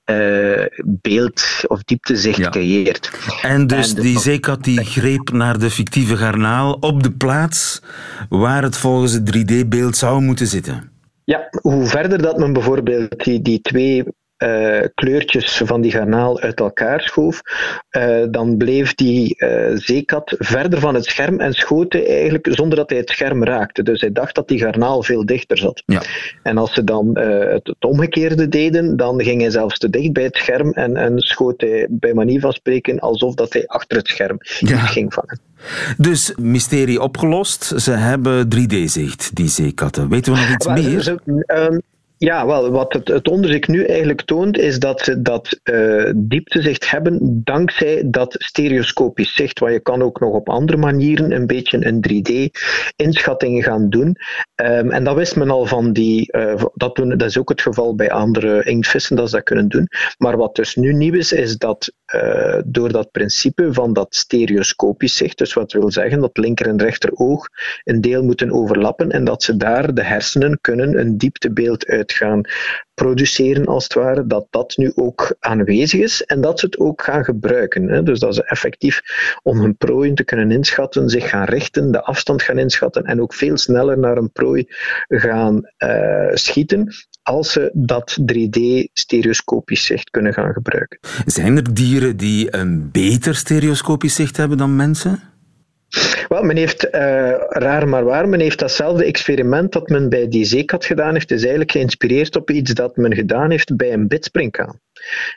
uh, 0.04 0.66
beeld 0.84 1.44
of 1.66 1.82
dieptezicht 1.82 2.38
ja. 2.38 2.50
creëert. 2.50 3.10
En 3.42 3.66
dus 3.66 3.94
en 3.94 4.02
die 4.02 4.18
zeekat 4.18 4.64
die 4.64 4.84
greep 4.84 5.32
naar 5.32 5.58
de 5.58 5.70
fictieve 5.70 6.16
garnaal 6.16 6.72
op 6.72 7.02
de 7.02 7.12
plaats 7.12 7.82
waar 8.28 8.62
het 8.62 8.76
volgens 8.76 9.12
het 9.12 9.36
3D-beeld 9.36 9.96
zou 9.96 10.20
moeten 10.20 10.46
zitten. 10.46 10.90
Ja, 11.24 11.48
hoe 11.60 11.86
verder 11.86 12.22
dat 12.22 12.38
men 12.38 12.52
bijvoorbeeld 12.52 13.24
die, 13.24 13.42
die 13.42 13.60
twee 13.60 14.04
uh, 14.38 14.80
kleurtjes 14.94 15.62
van 15.64 15.80
die 15.80 15.90
garnaal 15.90 16.40
uit 16.40 16.60
elkaar 16.60 17.00
schoof, 17.00 17.40
uh, 17.90 18.24
dan 18.30 18.56
bleef 18.56 18.94
die 18.94 19.34
uh, 19.38 19.70
zeekat 19.74 20.34
verder 20.38 20.80
van 20.80 20.94
het 20.94 21.04
scherm 21.04 21.40
en 21.40 21.52
schoot 21.52 21.92
hij 21.92 22.06
eigenlijk 22.06 22.46
zonder 22.50 22.78
dat 22.78 22.90
hij 22.90 22.98
het 22.98 23.10
scherm 23.10 23.44
raakte. 23.44 23.82
Dus 23.82 24.00
hij 24.00 24.12
dacht 24.12 24.34
dat 24.34 24.48
die 24.48 24.58
garnaal 24.58 25.02
veel 25.02 25.26
dichter 25.26 25.58
zat. 25.58 25.82
Ja. 25.86 26.02
En 26.42 26.58
als 26.58 26.72
ze 26.72 26.84
dan 26.84 27.18
het, 27.18 27.66
het, 27.66 27.84
omgekeerde 27.84 28.48
deden, 28.48 28.96
dan 28.96 29.22
ging 29.22 29.40
hij 29.40 29.50
zelfs 29.50 29.78
te 29.78 29.90
dicht 29.90 30.12
bij 30.12 30.24
het 30.24 30.36
scherm 30.36 30.72
en, 30.72 30.96
en 30.96 31.18
schoot 31.18 31.60
hij 31.60 31.86
bij 31.90 32.14
manier 32.14 32.40
van 32.40 32.52
spreken 32.52 32.98
alsof 32.98 33.34
dat 33.34 33.52
hij 33.52 33.66
achter 33.66 33.96
het 33.96 34.08
scherm 34.08 34.36
ja. 34.58 34.78
ging 34.78 35.14
vangen. 35.14 35.40
Dus 35.96 36.32
mysterie 36.40 37.00
opgelost. 37.00 37.72
Ze 37.76 37.90
hebben 37.90 38.46
3D-zicht, 38.56 39.34
die 39.34 39.48
zeekatten. 39.48 40.08
Weten 40.08 40.32
we 40.32 40.38
nog 40.38 40.50
iets 40.54 40.66
maar, 40.66 40.82
meer? 40.82 41.00
Ze, 41.00 41.16
um, 41.46 41.82
ja, 42.24 42.46
wel, 42.46 42.70
wat 42.70 42.92
het, 42.92 43.08
het, 43.08 43.28
onderzoek 43.28 43.68
nu 43.68 43.84
eigenlijk 43.84 44.22
toont, 44.22 44.58
is 44.58 44.78
dat 44.78 45.00
ze 45.00 45.22
dat 45.22 45.60
uh, 45.64 46.12
dieptezicht 46.16 46.90
hebben 46.90 47.40
dankzij 47.44 48.02
dat 48.06 48.34
stereoscopisch 48.38 49.34
zicht. 49.34 49.58
Want 49.58 49.72
je 49.72 49.80
kan 49.80 50.02
ook 50.02 50.20
nog 50.20 50.34
op 50.34 50.48
andere 50.48 50.78
manieren 50.78 51.32
een 51.32 51.46
beetje 51.46 51.86
een 51.86 52.04
3D-inschatting 52.08 53.64
gaan 53.64 53.88
doen. 53.88 54.16
Um, 54.62 54.90
en 54.90 55.04
dat 55.04 55.16
wist 55.16 55.36
men 55.36 55.50
al 55.50 55.66
van 55.66 55.92
die. 55.92 56.36
Uh, 56.36 56.64
dat, 56.74 56.96
doen, 56.96 57.08
dat 57.08 57.28
is 57.28 57.38
ook 57.38 57.48
het 57.48 57.62
geval 57.62 57.94
bij 57.94 58.10
andere 58.10 58.64
inktvissen 58.64 59.16
dat 59.16 59.28
ze 59.28 59.34
dat 59.34 59.44
kunnen 59.44 59.68
doen. 59.68 59.88
Maar 60.18 60.36
wat 60.36 60.56
dus 60.56 60.74
nu 60.74 60.92
nieuw 60.92 61.14
is, 61.14 61.32
is 61.32 61.56
dat 61.56 61.92
eh, 62.14 62.62
door 62.64 62.92
dat 62.92 63.10
principe 63.10 63.72
van 63.72 63.92
dat 63.92 64.14
stereoscopisch 64.14 65.16
zicht. 65.16 65.38
Dus 65.38 65.54
wat 65.54 65.72
wil 65.72 65.90
zeggen 65.90 66.20
dat 66.20 66.36
linker 66.36 66.66
en 66.66 66.82
rechter 66.82 67.10
oog 67.14 67.48
een 67.84 68.00
deel 68.00 68.22
moeten 68.22 68.52
overlappen 68.52 69.10
en 69.10 69.24
dat 69.24 69.42
ze 69.42 69.56
daar 69.56 69.94
de 69.94 70.02
hersenen 70.02 70.58
kunnen 70.60 70.98
een 70.98 71.18
dieptebeeld 71.18 71.86
uit 71.86 72.12
gaan 72.12 72.40
produceren, 72.94 73.66
als 73.66 73.84
het 73.84 73.94
ware, 73.94 74.26
dat 74.26 74.46
dat 74.50 74.76
nu 74.76 74.92
ook 74.94 75.36
aanwezig 75.40 76.00
is 76.00 76.22
en 76.22 76.40
dat 76.40 76.58
ze 76.58 76.66
het 76.66 76.78
ook 76.78 77.02
gaan 77.02 77.24
gebruiken. 77.24 77.88
Hè. 77.88 78.02
Dus 78.02 78.18
dat 78.18 78.34
ze 78.34 78.44
effectief 78.44 79.02
om 79.42 79.60
hun 79.60 79.76
prooi 79.76 80.12
te 80.12 80.24
kunnen 80.24 80.50
inschatten, 80.50 81.08
zich 81.08 81.28
gaan 81.28 81.44
richten, 81.44 81.92
de 81.92 82.02
afstand 82.02 82.42
gaan 82.42 82.58
inschatten 82.58 83.04
en 83.04 83.20
ook 83.20 83.34
veel 83.34 83.56
sneller 83.56 83.98
naar 83.98 84.16
een 84.16 84.32
prooi 84.32 84.66
gaan 85.08 85.70
uh, 85.78 86.30
schieten 86.32 86.92
als 87.24 87.52
ze 87.52 87.70
dat 87.72 88.18
3D-stereoscopisch 88.32 89.84
zicht 89.84 90.10
kunnen 90.10 90.32
gaan 90.32 90.52
gebruiken. 90.52 90.98
Zijn 91.26 91.56
er 91.56 91.74
dieren 91.74 92.16
die 92.16 92.56
een 92.56 92.90
beter 92.90 93.34
stereoscopisch 93.34 94.14
zicht 94.14 94.36
hebben 94.36 94.58
dan 94.58 94.76
mensen? 94.76 95.22
Wel, 96.28 96.42
men 96.42 96.56
heeft, 96.56 96.84
uh, 96.84 96.90
raar 97.48 97.88
maar 97.88 98.04
waar, 98.04 98.28
men 98.28 98.40
heeft 98.40 98.58
datzelfde 98.58 99.04
experiment 99.04 99.72
dat 99.72 99.88
men 99.88 100.08
bij 100.08 100.28
die 100.28 100.44
zeekat 100.44 100.84
gedaan 100.84 101.12
heeft, 101.12 101.30
is 101.30 101.40
eigenlijk 101.40 101.70
geïnspireerd 101.70 102.36
op 102.36 102.50
iets 102.50 102.72
dat 102.72 102.96
men 102.96 103.14
gedaan 103.14 103.50
heeft 103.50 103.76
bij 103.76 103.92
een 103.92 104.08
bidspringkaan. 104.08 104.80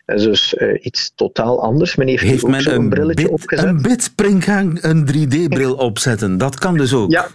Dat 0.05 0.19
is 0.19 0.23
dus 0.23 0.53
uh, 0.53 0.85
iets 0.85 1.11
totaal 1.15 1.63
anders. 1.63 1.95
Men 1.95 2.07
heeft, 2.07 2.23
heeft 2.23 2.43
ook 2.43 2.49
men 2.49 2.61
zo'n 2.61 2.73
een 2.73 2.89
brilletje 2.89 3.23
bit, 3.23 3.33
opgezet. 3.33 3.65
Een 3.65 3.81
bidspringhaan 3.81 4.77
een 4.81 5.07
3D-bril 5.07 5.73
opzetten, 5.75 6.37
dat 6.37 6.59
kan 6.59 6.77
dus 6.77 6.93
ook. 6.93 7.11
Ja, 7.11 7.27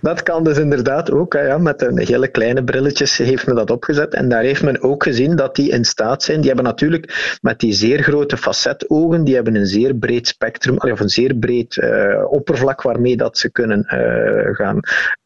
dat 0.00 0.22
kan 0.22 0.44
dus 0.44 0.58
inderdaad 0.58 1.10
ook. 1.10 1.32
hè, 1.32 1.40
Ja, 1.40 1.58
met 1.58 1.82
een 1.82 1.98
hele 1.98 2.28
kleine 2.28 2.64
brilletjes 2.64 3.16
heeft 3.16 3.46
men 3.46 3.54
dat 3.54 3.70
opgezet. 3.70 4.14
En 4.14 4.28
daar 4.28 4.42
heeft 4.42 4.62
men 4.62 4.82
ook 4.82 5.02
gezien 5.02 5.36
dat 5.36 5.56
die 5.56 5.70
in 5.70 5.84
staat 5.84 6.22
zijn. 6.22 6.38
Die 6.38 6.46
hebben 6.46 6.64
natuurlijk 6.64 7.36
met 7.40 7.60
die 7.60 7.72
zeer 7.72 8.02
grote 8.02 8.36
facetogen, 8.36 9.24
die 9.24 9.34
hebben 9.34 9.54
een 9.54 9.66
zeer 9.66 9.94
breed 9.94 10.28
spectrum, 10.28 10.76
of 10.76 11.00
een 11.00 11.08
zeer 11.08 11.34
breed 11.34 11.76
uh, 11.76 12.24
oppervlak 12.30 12.82
waarmee 12.82 13.16
dat 13.16 13.38
ze 13.38 13.50
kunnen 13.50 13.86
uh, 13.88 14.54
gaan 14.54 14.80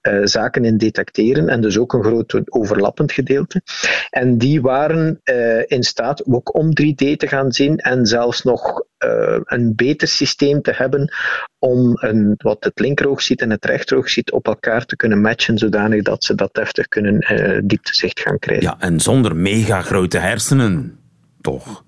uh, 0.08 0.20
zaken 0.24 0.64
in 0.64 0.76
detecteren. 0.76 1.48
En 1.48 1.60
dus 1.60 1.78
ook 1.78 1.92
een 1.92 2.04
groot 2.04 2.40
overlappend 2.44 3.12
gedeelte. 3.12 3.62
En 4.10 4.38
die 4.38 4.60
waren 4.60 5.20
in 5.66 5.82
staat 5.82 6.26
ook 6.26 6.54
om 6.54 6.68
3D 6.68 7.16
te 7.16 7.26
gaan 7.26 7.52
zien 7.52 7.76
en 7.76 8.06
zelfs 8.06 8.42
nog 8.42 8.84
een 9.44 9.72
beter 9.76 10.08
systeem 10.08 10.62
te 10.62 10.72
hebben 10.74 11.14
om 11.58 11.92
een, 11.94 12.34
wat 12.36 12.64
het 12.64 12.80
linkeroog 12.80 13.22
ziet 13.22 13.40
en 13.40 13.50
het 13.50 13.64
rechteroog 13.64 14.08
ziet 14.08 14.32
op 14.32 14.46
elkaar 14.46 14.84
te 14.84 14.96
kunnen 14.96 15.20
matchen, 15.20 15.58
zodanig 15.58 16.02
dat 16.02 16.24
ze 16.24 16.34
dat 16.34 16.54
deftig 16.54 16.88
kunnen 16.88 17.32
uh, 17.32 17.60
dieptezicht 17.64 18.20
gaan 18.20 18.38
krijgen. 18.38 18.64
Ja, 18.64 18.76
en 18.78 19.00
zonder 19.00 19.36
mega 19.36 19.80
grote 19.80 20.18
hersenen, 20.18 20.98
toch? 21.40 21.84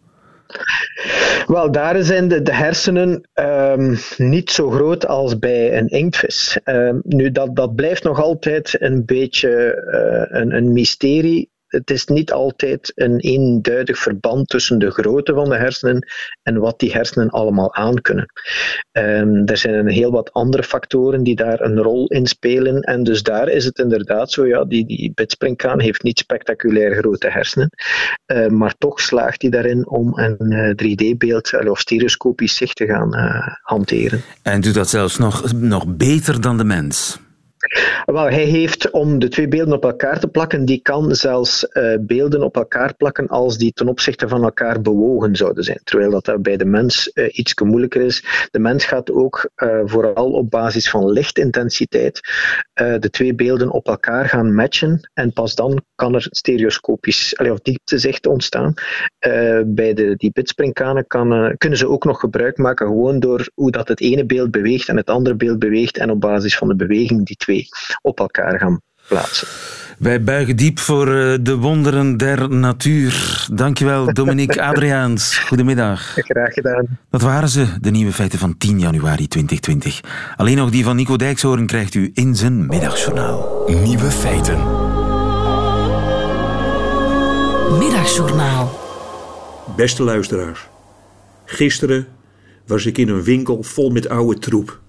Wel, 1.46 1.72
daar 1.72 2.02
zijn 2.02 2.28
de, 2.28 2.42
de 2.42 2.54
hersenen 2.54 3.28
um, 3.34 3.98
niet 4.16 4.50
zo 4.50 4.70
groot 4.70 5.06
als 5.06 5.38
bij 5.38 5.78
een 5.78 5.88
inktvis. 5.88 6.58
Um, 6.64 7.00
nu, 7.04 7.30
dat, 7.30 7.56
dat 7.56 7.74
blijft 7.74 8.02
nog 8.02 8.20
altijd 8.20 8.76
een 8.80 9.04
beetje 9.04 9.82
uh, 10.30 10.40
een, 10.40 10.54
een 10.56 10.72
mysterie 10.72 11.50
het 11.68 11.90
is 11.90 12.06
niet 12.06 12.32
altijd 12.32 12.92
een 12.94 13.18
eenduidig 13.18 13.98
verband 13.98 14.48
tussen 14.48 14.78
de 14.78 14.90
grootte 14.90 15.34
van 15.34 15.48
de 15.48 15.56
hersenen 15.56 16.06
en 16.42 16.58
wat 16.58 16.78
die 16.78 16.92
hersenen 16.92 17.30
allemaal 17.30 17.74
aankunnen. 17.74 18.26
Um, 18.92 19.46
er 19.46 19.56
zijn 19.56 19.74
een 19.74 19.88
heel 19.88 20.10
wat 20.10 20.32
andere 20.32 20.62
factoren 20.62 21.22
die 21.22 21.36
daar 21.36 21.60
een 21.60 21.78
rol 21.78 22.06
in 22.06 22.26
spelen. 22.26 22.80
En 22.82 23.02
dus 23.02 23.22
daar 23.22 23.48
is 23.48 23.64
het 23.64 23.78
inderdaad 23.78 24.30
zo, 24.30 24.46
ja, 24.46 24.64
die, 24.64 24.86
die 24.86 25.12
heeft 25.76 26.02
niet 26.02 26.18
spectaculair 26.18 26.96
grote 26.96 27.30
hersenen, 27.30 27.70
uh, 28.26 28.46
maar 28.46 28.74
toch 28.78 29.00
slaagt 29.00 29.42
hij 29.42 29.50
daarin 29.50 29.88
om 29.88 30.18
een 30.18 30.52
uh, 30.52 31.14
3D-beeld 31.14 31.68
of 31.68 31.78
stereoscopisch 31.78 32.56
zicht 32.56 32.76
te 32.76 32.86
gaan 32.86 33.14
hanteren. 33.62 34.22
En 34.42 34.60
doet 34.60 34.74
dat 34.74 34.88
zelfs 34.88 35.18
nog, 35.18 35.52
nog 35.52 35.96
beter 35.96 36.40
dan 36.40 36.56
de 36.56 36.64
mens? 36.64 37.18
Wel, 38.04 38.30
hij 38.30 38.44
heeft 38.44 38.90
om 38.90 39.18
de 39.18 39.28
twee 39.28 39.48
beelden 39.48 39.74
op 39.74 39.84
elkaar 39.84 40.20
te 40.20 40.28
plakken, 40.28 40.64
die 40.64 40.80
kan 40.82 41.14
zelfs 41.14 41.66
uh, 41.72 41.94
beelden 42.00 42.42
op 42.42 42.56
elkaar 42.56 42.94
plakken 42.94 43.28
als 43.28 43.58
die 43.58 43.72
ten 43.72 43.88
opzichte 43.88 44.28
van 44.28 44.42
elkaar 44.42 44.80
bewogen 44.80 45.36
zouden 45.36 45.64
zijn. 45.64 45.80
Terwijl 45.84 46.10
dat, 46.10 46.42
bij 46.42 46.56
de 46.56 46.64
mens 46.64 47.10
uh, 47.14 47.28
iets 47.32 47.54
moeilijker 47.54 48.00
is. 48.00 48.48
De 48.50 48.58
mens 48.58 48.84
gaat 48.84 49.10
ook 49.12 49.50
uh, 49.56 49.80
vooral 49.84 50.32
op 50.32 50.50
basis 50.50 50.90
van 50.90 51.10
lichtintensiteit 51.10 52.20
de 52.74 53.10
twee 53.10 53.34
beelden 53.34 53.70
op 53.70 53.86
elkaar 53.86 54.28
gaan 54.28 54.54
matchen 54.54 55.10
en 55.14 55.32
pas 55.32 55.54
dan 55.54 55.82
kan 55.94 56.14
er 56.14 56.26
stereoscopisch 56.30 57.36
of 57.36 57.60
dieptezicht 57.60 58.26
ontstaan. 58.26 58.74
bij 59.66 59.94
de, 59.94 60.14
die 60.16 60.30
bidspringkanen 60.32 61.06
kan, 61.06 61.54
kunnen 61.58 61.78
ze 61.78 61.88
ook 61.88 62.04
nog 62.04 62.20
gebruik 62.20 62.58
maken 62.58 62.86
gewoon 62.86 63.20
door 63.20 63.48
hoe 63.54 63.70
dat 63.70 63.88
het 63.88 64.00
ene 64.00 64.26
beeld 64.26 64.50
beweegt 64.50 64.88
en 64.88 64.96
het 64.96 65.10
andere 65.10 65.36
beeld 65.36 65.58
beweegt 65.58 65.98
en 65.98 66.10
op 66.10 66.20
basis 66.20 66.56
van 66.56 66.68
de 66.68 66.76
beweging 66.76 67.26
die 67.26 67.36
twee 67.36 67.57
op 68.02 68.18
elkaar 68.18 68.58
gaan 68.58 68.80
plaatsen. 69.08 69.48
Wij 69.98 70.22
buigen 70.22 70.56
diep 70.56 70.78
voor 70.78 71.06
de 71.40 71.56
wonderen 71.56 72.16
der 72.16 72.50
natuur. 72.50 73.46
Dankjewel, 73.52 74.12
Dominique 74.12 74.62
Adriaans. 74.70 75.38
Goedemiddag. 75.38 76.12
Graag 76.14 76.52
gedaan. 76.52 76.98
Dat 77.10 77.22
waren 77.22 77.48
ze, 77.48 77.66
de 77.80 77.90
nieuwe 77.90 78.12
feiten 78.12 78.38
van 78.38 78.56
10 78.56 78.80
januari 78.80 79.28
2020. 79.28 80.00
Alleen 80.36 80.56
nog 80.56 80.70
die 80.70 80.84
van 80.84 80.96
Nico 80.96 81.16
Dijkshoorn 81.16 81.66
krijgt 81.66 81.94
u 81.94 82.10
in 82.14 82.36
zijn 82.36 82.66
middagjournaal. 82.66 83.64
Nieuwe 83.66 84.10
feiten. 84.10 84.58
Middagjournaal. 87.78 88.78
Beste 89.76 90.02
luisteraars. 90.02 90.68
Gisteren 91.44 92.06
was 92.66 92.86
ik 92.86 92.98
in 92.98 93.08
een 93.08 93.22
winkel 93.22 93.62
vol 93.62 93.90
met 93.90 94.08
oude 94.08 94.38
troep. 94.38 94.80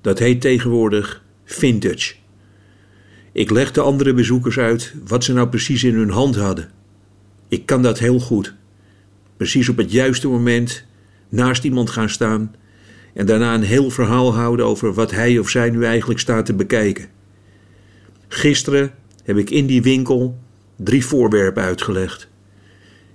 Dat 0.00 0.18
heet 0.18 0.40
tegenwoordig 0.40 1.23
vintage. 1.44 2.14
Ik 3.32 3.50
leg 3.50 3.72
de 3.72 3.80
andere 3.80 4.14
bezoekers 4.14 4.58
uit 4.58 4.94
wat 5.06 5.24
ze 5.24 5.32
nou 5.32 5.48
precies 5.48 5.84
in 5.84 5.94
hun 5.94 6.10
hand 6.10 6.36
hadden. 6.36 6.70
Ik 7.48 7.66
kan 7.66 7.82
dat 7.82 7.98
heel 7.98 8.18
goed. 8.18 8.54
Precies 9.36 9.68
op 9.68 9.76
het 9.76 9.92
juiste 9.92 10.28
moment 10.28 10.84
naast 11.28 11.64
iemand 11.64 11.90
gaan 11.90 12.08
staan 12.08 12.54
en 13.14 13.26
daarna 13.26 13.54
een 13.54 13.62
heel 13.62 13.90
verhaal 13.90 14.34
houden 14.34 14.66
over 14.66 14.94
wat 14.94 15.10
hij 15.10 15.38
of 15.38 15.48
zij 15.48 15.70
nu 15.70 15.84
eigenlijk 15.84 16.20
staat 16.20 16.46
te 16.46 16.54
bekijken. 16.54 17.08
Gisteren 18.28 18.92
heb 19.24 19.36
ik 19.36 19.50
in 19.50 19.66
die 19.66 19.82
winkel 19.82 20.38
drie 20.76 21.06
voorwerpen 21.06 21.62
uitgelegd. 21.62 22.28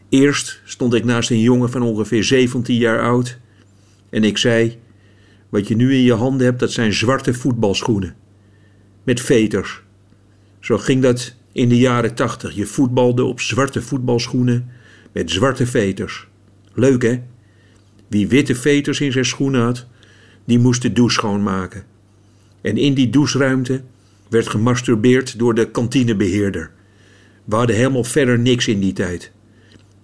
Eerst 0.09 0.61
stond 0.65 0.93
ik 0.93 1.03
naast 1.03 1.29
een 1.29 1.39
jongen 1.39 1.69
van 1.69 1.81
ongeveer 1.81 2.23
17 2.23 2.75
jaar 2.75 3.01
oud 3.01 3.37
en 4.09 4.23
ik 4.23 4.37
zei: 4.37 4.77
Wat 5.49 5.67
je 5.67 5.75
nu 5.75 5.93
in 5.93 6.01
je 6.01 6.13
handen 6.13 6.45
hebt, 6.45 6.59
dat 6.59 6.71
zijn 6.71 6.93
zwarte 6.93 7.33
voetbalschoenen. 7.33 8.15
Met 9.03 9.21
veters. 9.21 9.81
Zo 10.59 10.77
ging 10.77 11.01
dat 11.01 11.35
in 11.51 11.69
de 11.69 11.77
jaren 11.77 12.15
80. 12.15 12.55
Je 12.55 12.65
voetbalde 12.65 13.23
op 13.23 13.39
zwarte 13.39 13.81
voetbalschoenen 13.81 14.71
met 15.11 15.31
zwarte 15.31 15.65
veters. 15.65 16.27
Leuk 16.73 17.01
hè? 17.01 17.21
Wie 18.07 18.27
witte 18.27 18.55
veters 18.55 19.01
in 19.01 19.11
zijn 19.11 19.25
schoenen 19.25 19.61
had, 19.61 19.85
die 20.45 20.59
moest 20.59 20.81
de 20.81 20.91
douche 20.91 21.13
schoonmaken. 21.13 21.83
En 22.61 22.77
in 22.77 22.93
die 22.93 23.09
doucheruimte 23.09 23.81
werd 24.29 24.47
gemasturbeerd 24.47 25.39
door 25.39 25.53
de 25.53 25.71
kantinebeheerder. 25.71 26.71
We 27.45 27.55
hadden 27.55 27.75
helemaal 27.75 28.03
verder 28.03 28.39
niks 28.39 28.67
in 28.67 28.79
die 28.79 28.93
tijd. 28.93 29.31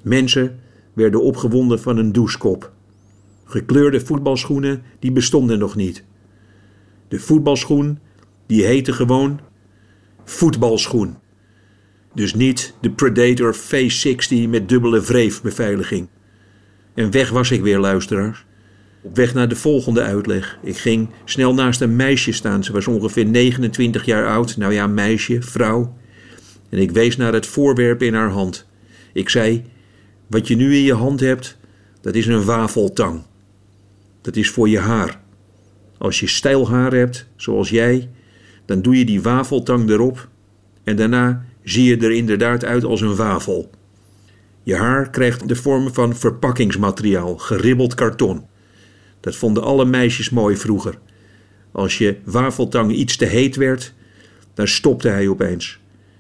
Mensen 0.02 0.60
werden 0.94 1.22
opgewonden 1.22 1.82
van 1.82 1.98
een 1.98 2.12
douchekop. 2.12 2.72
Gekleurde 3.46 4.00
voetbalschoenen, 4.00 4.84
die 5.00 5.12
bestonden 5.12 5.60
nog 5.60 5.76
niet. 5.76 6.04
De 7.08 7.20
voetbalschoen, 7.20 8.00
die 8.46 8.66
heette 8.66 8.94
gewoon 8.94 9.40
voetbalschoen. 10.24 11.16
Dus 12.14 12.34
niet 12.34 12.74
de 12.82 12.90
Predator 12.90 13.54
Phase 13.54 13.98
60 13.98 14.48
met 14.48 14.70
dubbele 14.70 15.02
wreefbeveiliging. 15.02 16.08
En 16.94 17.12
weg 17.12 17.30
was 17.30 17.52
ik 17.52 17.62
weer, 17.62 17.80
luisteraars. 17.80 18.46
Op 19.02 19.16
weg 19.16 19.34
naar 19.34 19.48
de 19.48 19.56
volgende 19.56 20.02
uitleg. 20.02 20.58
Ik 20.62 20.78
ging 20.78 21.10
snel 21.26 21.54
naast 21.54 21.82
een 21.82 21.96
meisje 21.96 22.32
staan. 22.32 22.64
Ze 22.64 22.72
was 22.72 22.88
ongeveer 22.88 23.26
29 23.26 24.06
jaar 24.06 24.28
oud. 24.28 24.58
Nou 24.58 24.74
ja, 24.74 24.88
meisje, 24.88 25.42
vrouw. 25.42 25.98
En 26.70 26.80
ik 26.80 26.92
wees 26.92 27.18
naar 27.18 27.34
het 27.34 27.46
voorwerp 27.46 28.02
in 28.02 28.14
haar 28.14 28.30
hand. 28.30 28.68
Ik 29.14 29.30
zei: 29.30 29.64
Wat 30.28 30.48
je 30.48 30.56
nu 30.56 30.76
in 30.76 30.84
je 30.84 30.94
hand 30.94 31.20
hebt, 31.20 31.58
dat 32.02 32.16
is 32.16 32.28
een 32.28 32.44
wafeltang. 32.44 33.22
Dat 34.26 34.36
is 34.36 34.50
voor 34.50 34.70
je 34.70 34.80
haar. 34.80 35.20
Als 35.98 36.20
je 36.20 36.28
stijl 36.28 36.70
haar 36.70 36.94
hebt, 36.94 37.28
zoals 37.36 37.70
jij, 37.70 38.10
dan 38.66 38.82
doe 38.82 38.98
je 38.98 39.06
die 39.06 39.22
wafeltang 39.22 39.90
erop 39.90 40.30
en 40.84 40.96
daarna 40.96 41.46
zie 41.64 41.84
je 41.84 41.98
er 41.98 42.12
inderdaad 42.12 42.64
uit 42.64 42.84
als 42.84 43.02
een 43.02 43.16
wafel. 43.16 43.70
Je 44.64 44.76
haar 44.76 45.10
krijgt 45.10 45.48
de 45.48 45.56
vorm 45.56 45.94
van 45.94 46.16
verpakkingsmateriaal, 46.16 47.38
geribbeld 47.38 47.94
karton. 47.94 48.46
Dat 49.20 49.36
vonden 49.36 49.64
alle 49.64 49.86
meisjes 49.86 50.30
mooi 50.30 50.58
vroeger. 50.58 50.98
Als 51.72 51.98
je 51.98 52.18
wafeltang 52.24 52.92
iets 52.92 53.16
te 53.16 53.26
heet 53.26 53.56
werd, 53.56 53.94
dan 54.54 54.68
stopte 54.68 55.08
hij 55.08 55.28
opeens. 55.28 55.80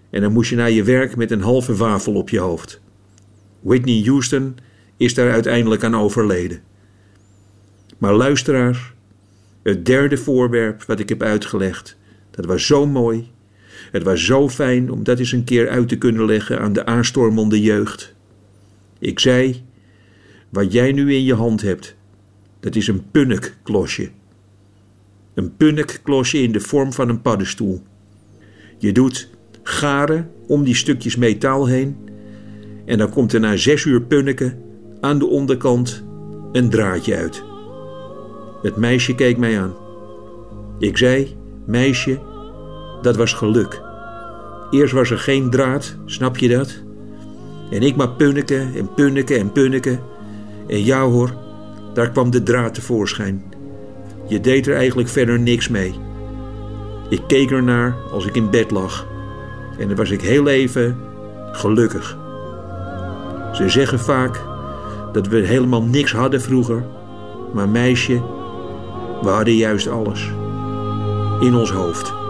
En 0.09 0.21
dan 0.21 0.33
moest 0.33 0.49
je 0.49 0.55
naar 0.55 0.71
je 0.71 0.83
werk 0.83 1.15
met 1.15 1.31
een 1.31 1.41
halve 1.41 1.75
wafel 1.75 2.13
op 2.13 2.29
je 2.29 2.39
hoofd. 2.39 2.81
Whitney 3.59 4.03
Houston 4.05 4.57
is 4.97 5.13
daar 5.13 5.31
uiteindelijk 5.31 5.83
aan 5.83 5.95
overleden. 5.95 6.73
Maar 7.97 8.13
luisteraar, 8.13 8.93
het 9.63 9.85
derde 9.85 10.17
voorwerp 10.17 10.83
wat 10.83 10.99
ik 10.99 11.09
heb 11.09 11.21
uitgelegd, 11.21 11.97
dat 12.31 12.45
was 12.45 12.65
zo 12.65 12.87
mooi. 12.87 13.31
Het 13.91 14.03
was 14.03 14.25
zo 14.25 14.49
fijn 14.49 14.91
om 14.91 15.03
dat 15.03 15.19
eens 15.19 15.31
een 15.31 15.43
keer 15.43 15.69
uit 15.69 15.87
te 15.87 15.97
kunnen 15.97 16.25
leggen 16.25 16.59
aan 16.59 16.73
de 16.73 16.85
aanstormende 16.85 17.61
jeugd. 17.61 18.13
Ik 18.99 19.19
zei, 19.19 19.63
wat 20.49 20.71
jij 20.71 20.91
nu 20.91 21.13
in 21.13 21.23
je 21.23 21.33
hand 21.33 21.61
hebt, 21.61 21.95
dat 22.59 22.75
is 22.75 22.87
een 22.87 23.11
punnikklosje. 23.11 24.09
Een 25.33 25.55
punnikklosje 25.55 26.37
in 26.37 26.51
de 26.51 26.59
vorm 26.59 26.93
van 26.93 27.09
een 27.09 27.21
paddenstoel. 27.21 27.83
Je 28.77 28.91
doet 28.91 29.29
garen 29.63 30.31
om 30.47 30.63
die 30.63 30.75
stukjes 30.75 31.15
metaal 31.15 31.65
heen 31.67 31.97
en 32.85 32.97
dan 32.97 33.09
komt 33.09 33.33
er 33.33 33.39
na 33.39 33.55
zes 33.55 33.85
uur 33.85 34.01
punniken 34.01 34.61
aan 34.99 35.19
de 35.19 35.25
onderkant 35.25 36.03
een 36.51 36.69
draadje 36.69 37.15
uit. 37.15 37.43
Het 38.65 38.75
meisje 38.75 39.15
keek 39.15 39.37
mij 39.37 39.61
aan. 39.61 39.73
Ik 40.79 40.97
zei, 40.97 41.35
meisje, 41.65 42.19
dat 43.01 43.15
was 43.15 43.33
geluk. 43.33 43.81
Eerst 44.71 44.93
was 44.93 45.11
er 45.11 45.17
geen 45.17 45.49
draad, 45.49 45.95
snap 46.05 46.37
je 46.37 46.47
dat? 46.47 46.83
En 47.71 47.81
ik 47.81 47.95
maar 47.95 48.09
punniken 48.09 48.73
en 48.75 48.93
punniken 48.93 49.39
en 49.39 49.51
punniken. 49.51 49.99
En 50.67 50.83
ja 50.83 51.03
hoor, 51.03 51.33
daar 51.93 52.09
kwam 52.11 52.31
de 52.31 52.43
draad 52.43 52.73
tevoorschijn. 52.73 53.43
Je 54.27 54.39
deed 54.39 54.67
er 54.67 54.75
eigenlijk 54.75 55.09
verder 55.09 55.39
niks 55.39 55.67
mee. 55.67 55.93
Ik 57.09 57.21
keek 57.27 57.51
ernaar 57.51 57.95
als 58.11 58.25
ik 58.25 58.35
in 58.35 58.49
bed 58.49 58.71
lag. 58.71 59.07
En 59.79 59.87
dan 59.87 59.97
was 59.97 60.11
ik 60.11 60.21
heel 60.21 60.47
even 60.47 60.97
gelukkig. 61.51 62.17
Ze 63.53 63.69
zeggen 63.69 63.99
vaak 63.99 64.41
dat 65.11 65.27
we 65.27 65.37
helemaal 65.37 65.83
niks 65.83 66.11
hadden 66.11 66.41
vroeger. 66.41 66.83
Maar 67.53 67.69
meisje, 67.69 68.21
we 69.25 69.31
hadden 69.31 69.55
juist 69.55 69.87
alles. 69.87 70.31
In 71.39 71.55
ons 71.55 71.71
hoofd. 71.71 72.24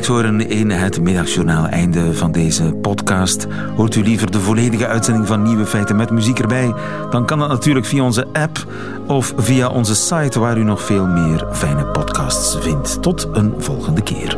In 0.00 0.70
het 0.70 1.00
middagjournaal. 1.00 1.66
Einde 1.66 2.14
van 2.14 2.32
deze 2.32 2.64
podcast. 2.64 3.46
Hoort 3.76 3.94
u 3.94 4.02
liever 4.02 4.30
de 4.30 4.40
volledige 4.40 4.86
uitzending 4.86 5.26
van 5.26 5.42
Nieuwe 5.42 5.66
Feiten 5.66 5.96
met 5.96 6.10
muziek 6.10 6.38
erbij? 6.38 6.74
Dan 7.10 7.26
kan 7.26 7.38
dat 7.38 7.48
natuurlijk 7.48 7.86
via 7.86 8.02
onze 8.02 8.26
app 8.32 8.66
of 9.06 9.32
via 9.36 9.68
onze 9.68 9.94
site 9.94 10.40
waar 10.40 10.58
u 10.58 10.64
nog 10.64 10.82
veel 10.82 11.06
meer 11.06 11.46
fijne 11.52 11.84
podcasts 11.86 12.56
vindt. 12.60 13.02
Tot 13.02 13.28
een 13.32 13.54
volgende 13.58 14.02
keer. 14.02 14.36